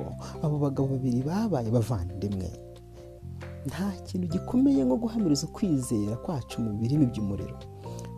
abo 0.43 0.55
bagabo 0.63 0.87
babiri 0.95 1.21
babaye 1.21 1.69
bavandimwe. 1.69 2.49
Nta 3.65 3.91
kintu 4.05 4.27
gikomeye 4.27 4.83
nko 4.83 4.97
guhamiriza 4.97 5.47
ukwizera 5.47 6.15
kwacu 6.15 6.61
mu 6.61 6.73
birimi 6.73 7.05
by'umuriro. 7.05 7.57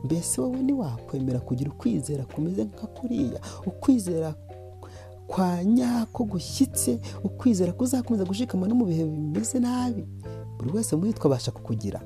Mbese 0.03 0.41
wowe 0.41 0.61
ntiwakwemera 0.63 1.39
kugira 1.39 1.71
ukwizera 1.71 2.25
kumeze 2.25 2.63
nka 2.63 2.87
kuriya? 2.87 3.39
Ukwizera 3.67 4.35
kwa 5.27 5.63
nyako 5.63 6.23
gushyitse 6.23 6.99
ukwizera 7.23 7.73
kuzakomeza 7.73 8.25
gushikama 8.25 8.67
no 8.67 8.75
mu 8.75 8.85
bihe 8.85 9.05
bimeze 9.05 9.59
nabi? 9.59 10.05
Buri 10.57 10.71
wese 10.73 10.95
muri 10.95 11.13
twe 11.13 11.25
abasha 11.27 11.51
kukugira. 11.51 12.01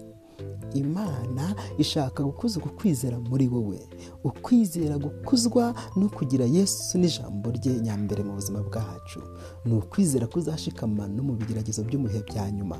Imana 0.73 1.55
ishaka 1.77 2.23
gukuza 2.23 2.59
uku 2.59 2.69
kwizera 2.69 3.19
muri 3.19 3.47
wowe. 3.47 3.79
Ukwizera 4.23 4.97
gukuzwa 4.97 5.73
no 5.95 6.09
kugira 6.09 6.45
yesu 6.45 6.97
n'ijambo 6.97 7.51
rye 7.51 7.79
nyambere 7.79 8.23
mu 8.23 8.33
buzima 8.33 8.59
bwacu. 8.63 9.19
Ni 9.65 9.73
ukwizera 9.73 10.27
kuzashikama 10.27 11.07
no 11.07 11.23
mu 11.23 11.33
bigeragezo 11.33 11.83
by'umuhe 11.83 12.23
bya 12.23 12.51
nyuma. 12.51 12.77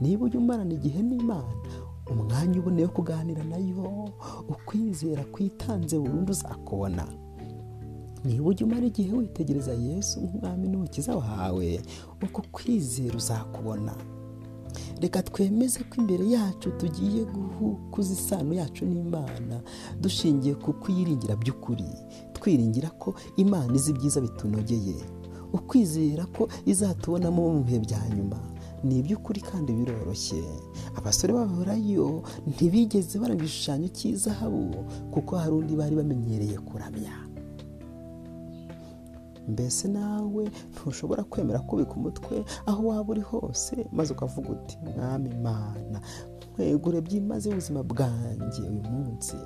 Niba 0.00 0.24
ujya 0.26 0.40
umarana 0.40 0.74
igihe 0.74 1.02
n'imana 1.02 1.52
umwanya 2.10 2.58
uboneye 2.60 2.86
wo 2.86 2.92
kuganira 2.92 3.44
na 3.44 3.56
yo 3.56 4.08
ukwizera 4.48 5.24
kwitanze 5.24 5.98
burundu 5.98 6.32
uzakubona. 6.32 7.04
Niba 8.24 8.48
ujya 8.48 8.66
umara 8.66 8.86
igihe 8.86 9.12
witegereza 9.16 9.72
yesu 9.72 10.20
nk'umwami 10.20 10.68
n'umukiza 10.68 11.16
wawe 11.16 11.80
uko 12.24 12.42
kwizera 12.52 13.16
uzakubona. 13.16 13.94
Reka 15.00 15.22
twemeze 15.22 15.80
ko 15.88 15.94
imbere 16.00 16.24
yacu 16.30 16.70
tugiye 16.78 17.24
gukuza 17.24 18.12
isano 18.12 18.54
yacu 18.54 18.84
n'imana 18.86 19.62
dushingiye 20.00 20.54
ku 20.54 20.72
kuyiringira 20.72 21.36
by'ukuri. 21.36 21.88
Twiringira 22.34 22.90
ko 22.98 23.14
imana 23.36 23.74
izi 23.74 23.90
ibyiza 23.90 24.20
bitunogeye. 24.20 24.96
Ukwizera 25.52 26.26
ko 26.30 26.48
izatubonamo 26.66 27.42
mu 27.54 27.60
bihe 27.64 27.78
bya 27.80 28.00
nyuma 28.16 28.36
ni 28.84 28.98
iby'ukuri 29.00 29.40
kandi 29.40 29.72
biroroshye. 29.72 30.42
Abasore 30.98 31.32
bahurayo 31.32 32.22
ntibigeze 32.46 33.18
baranga 33.18 33.42
igishushanyo 33.42 33.88
cy'izahabu 33.88 34.84
kuko 35.10 35.36
hari 35.36 35.52
undi 35.52 35.74
bari 35.76 35.96
bamenyereye 35.96 36.58
kuramya. 36.62 37.27
Mbese 39.48 39.88
nawe 39.88 40.50
ntushobora 40.72 41.24
kwemera 41.24 41.58
kubika 41.58 41.92
umutwe 41.92 42.44
aho 42.66 42.86
waba 42.86 43.10
uri 43.10 43.20
hose? 43.20 43.86
Maze 43.92 44.12
ukavuga 44.12 44.48
uti 44.50 44.78
mwami 44.96 45.30
imana 45.30 46.00
nkwegure 46.52 47.00
byimaze 47.00 47.48
ubuzima 47.50 47.82
bwanjye 47.82 48.62
uyu 48.62 48.82
munsi. 48.82 49.36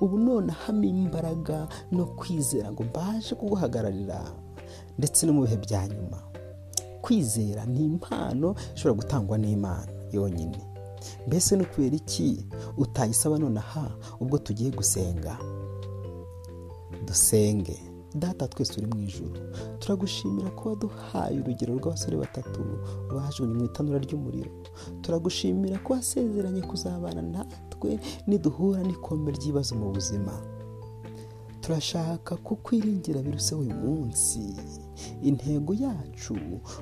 Ubu 0.00 0.18
none 0.18 0.52
ahamo 0.52 0.84
imbaraga 0.84 1.68
no 1.92 2.06
kwizera 2.06 2.72
ngo 2.72 2.82
mbashe 2.84 3.34
kuguhagararira 3.34 4.20
ndetse 4.98 5.26
no 5.26 5.32
mu 5.32 5.42
bihe 5.42 5.56
bya 5.56 5.88
nyuma. 5.88 6.18
Kwizera 7.02 7.64
ni 7.66 7.84
impano 7.84 8.54
ishobora 8.74 8.96
gutangwa 9.00 9.38
n'imana 9.38 9.92
yonyine. 10.12 10.58
Mbese 11.26 11.56
ni 11.56 11.62
ukubera 11.62 11.96
iki? 11.96 12.46
Utayisaba 12.76 13.38
nonaha 13.38 13.90
ubwo 14.20 14.38
tugiye 14.38 14.70
gusenga. 14.70 15.38
Dusenge. 17.06 17.78
Data 18.14 18.48
twese 18.48 18.72
uri 18.80 18.86
mu 18.86 18.98
ijoro 19.04 19.36
turagushimira 19.78 20.50
ko 20.50 20.68
waduhaye 20.68 21.40
urugero 21.40 21.74
rw'abasore 21.78 22.16
batatu 22.16 22.60
bajugunye 23.14 23.54
mu 23.58 23.64
itanura 23.64 23.98
ry'umuriro. 23.98 24.50
Turagushimira 25.02 25.78
ko 25.84 25.92
wasezeranye 25.92 26.62
kuzabana 26.62 27.22
natwe 27.22 28.00
niduhura 28.26 28.80
n'ikombe 28.82 29.32
ry'ibibazo 29.36 29.74
mu 29.76 29.92
buzima. 29.92 30.32
Turashaka 31.60 32.36
kukwiringira 32.36 33.20
biruse 33.22 33.54
uyu 33.54 33.74
munsi. 33.74 34.56
Intego 35.22 35.74
yacu 35.74 36.34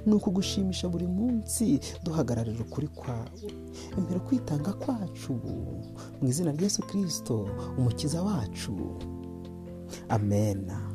ni 0.06 0.12
ukugushimisha 0.14 0.88
buri 0.88 1.06
munsi 1.06 1.80
duhagararira 2.04 2.60
ukuri 2.62 2.88
kwawe. 2.88 3.42
Imbere 3.98 4.20
kwitanga 4.20 4.72
kwacu 4.72 5.32
mu 6.22 6.28
izina 6.28 6.52
rya 6.52 6.62
Yesu 6.70 6.82
kirisito 6.86 7.48
umukiza 7.78 8.22
wacu. 8.22 8.72
Amena 10.08 10.85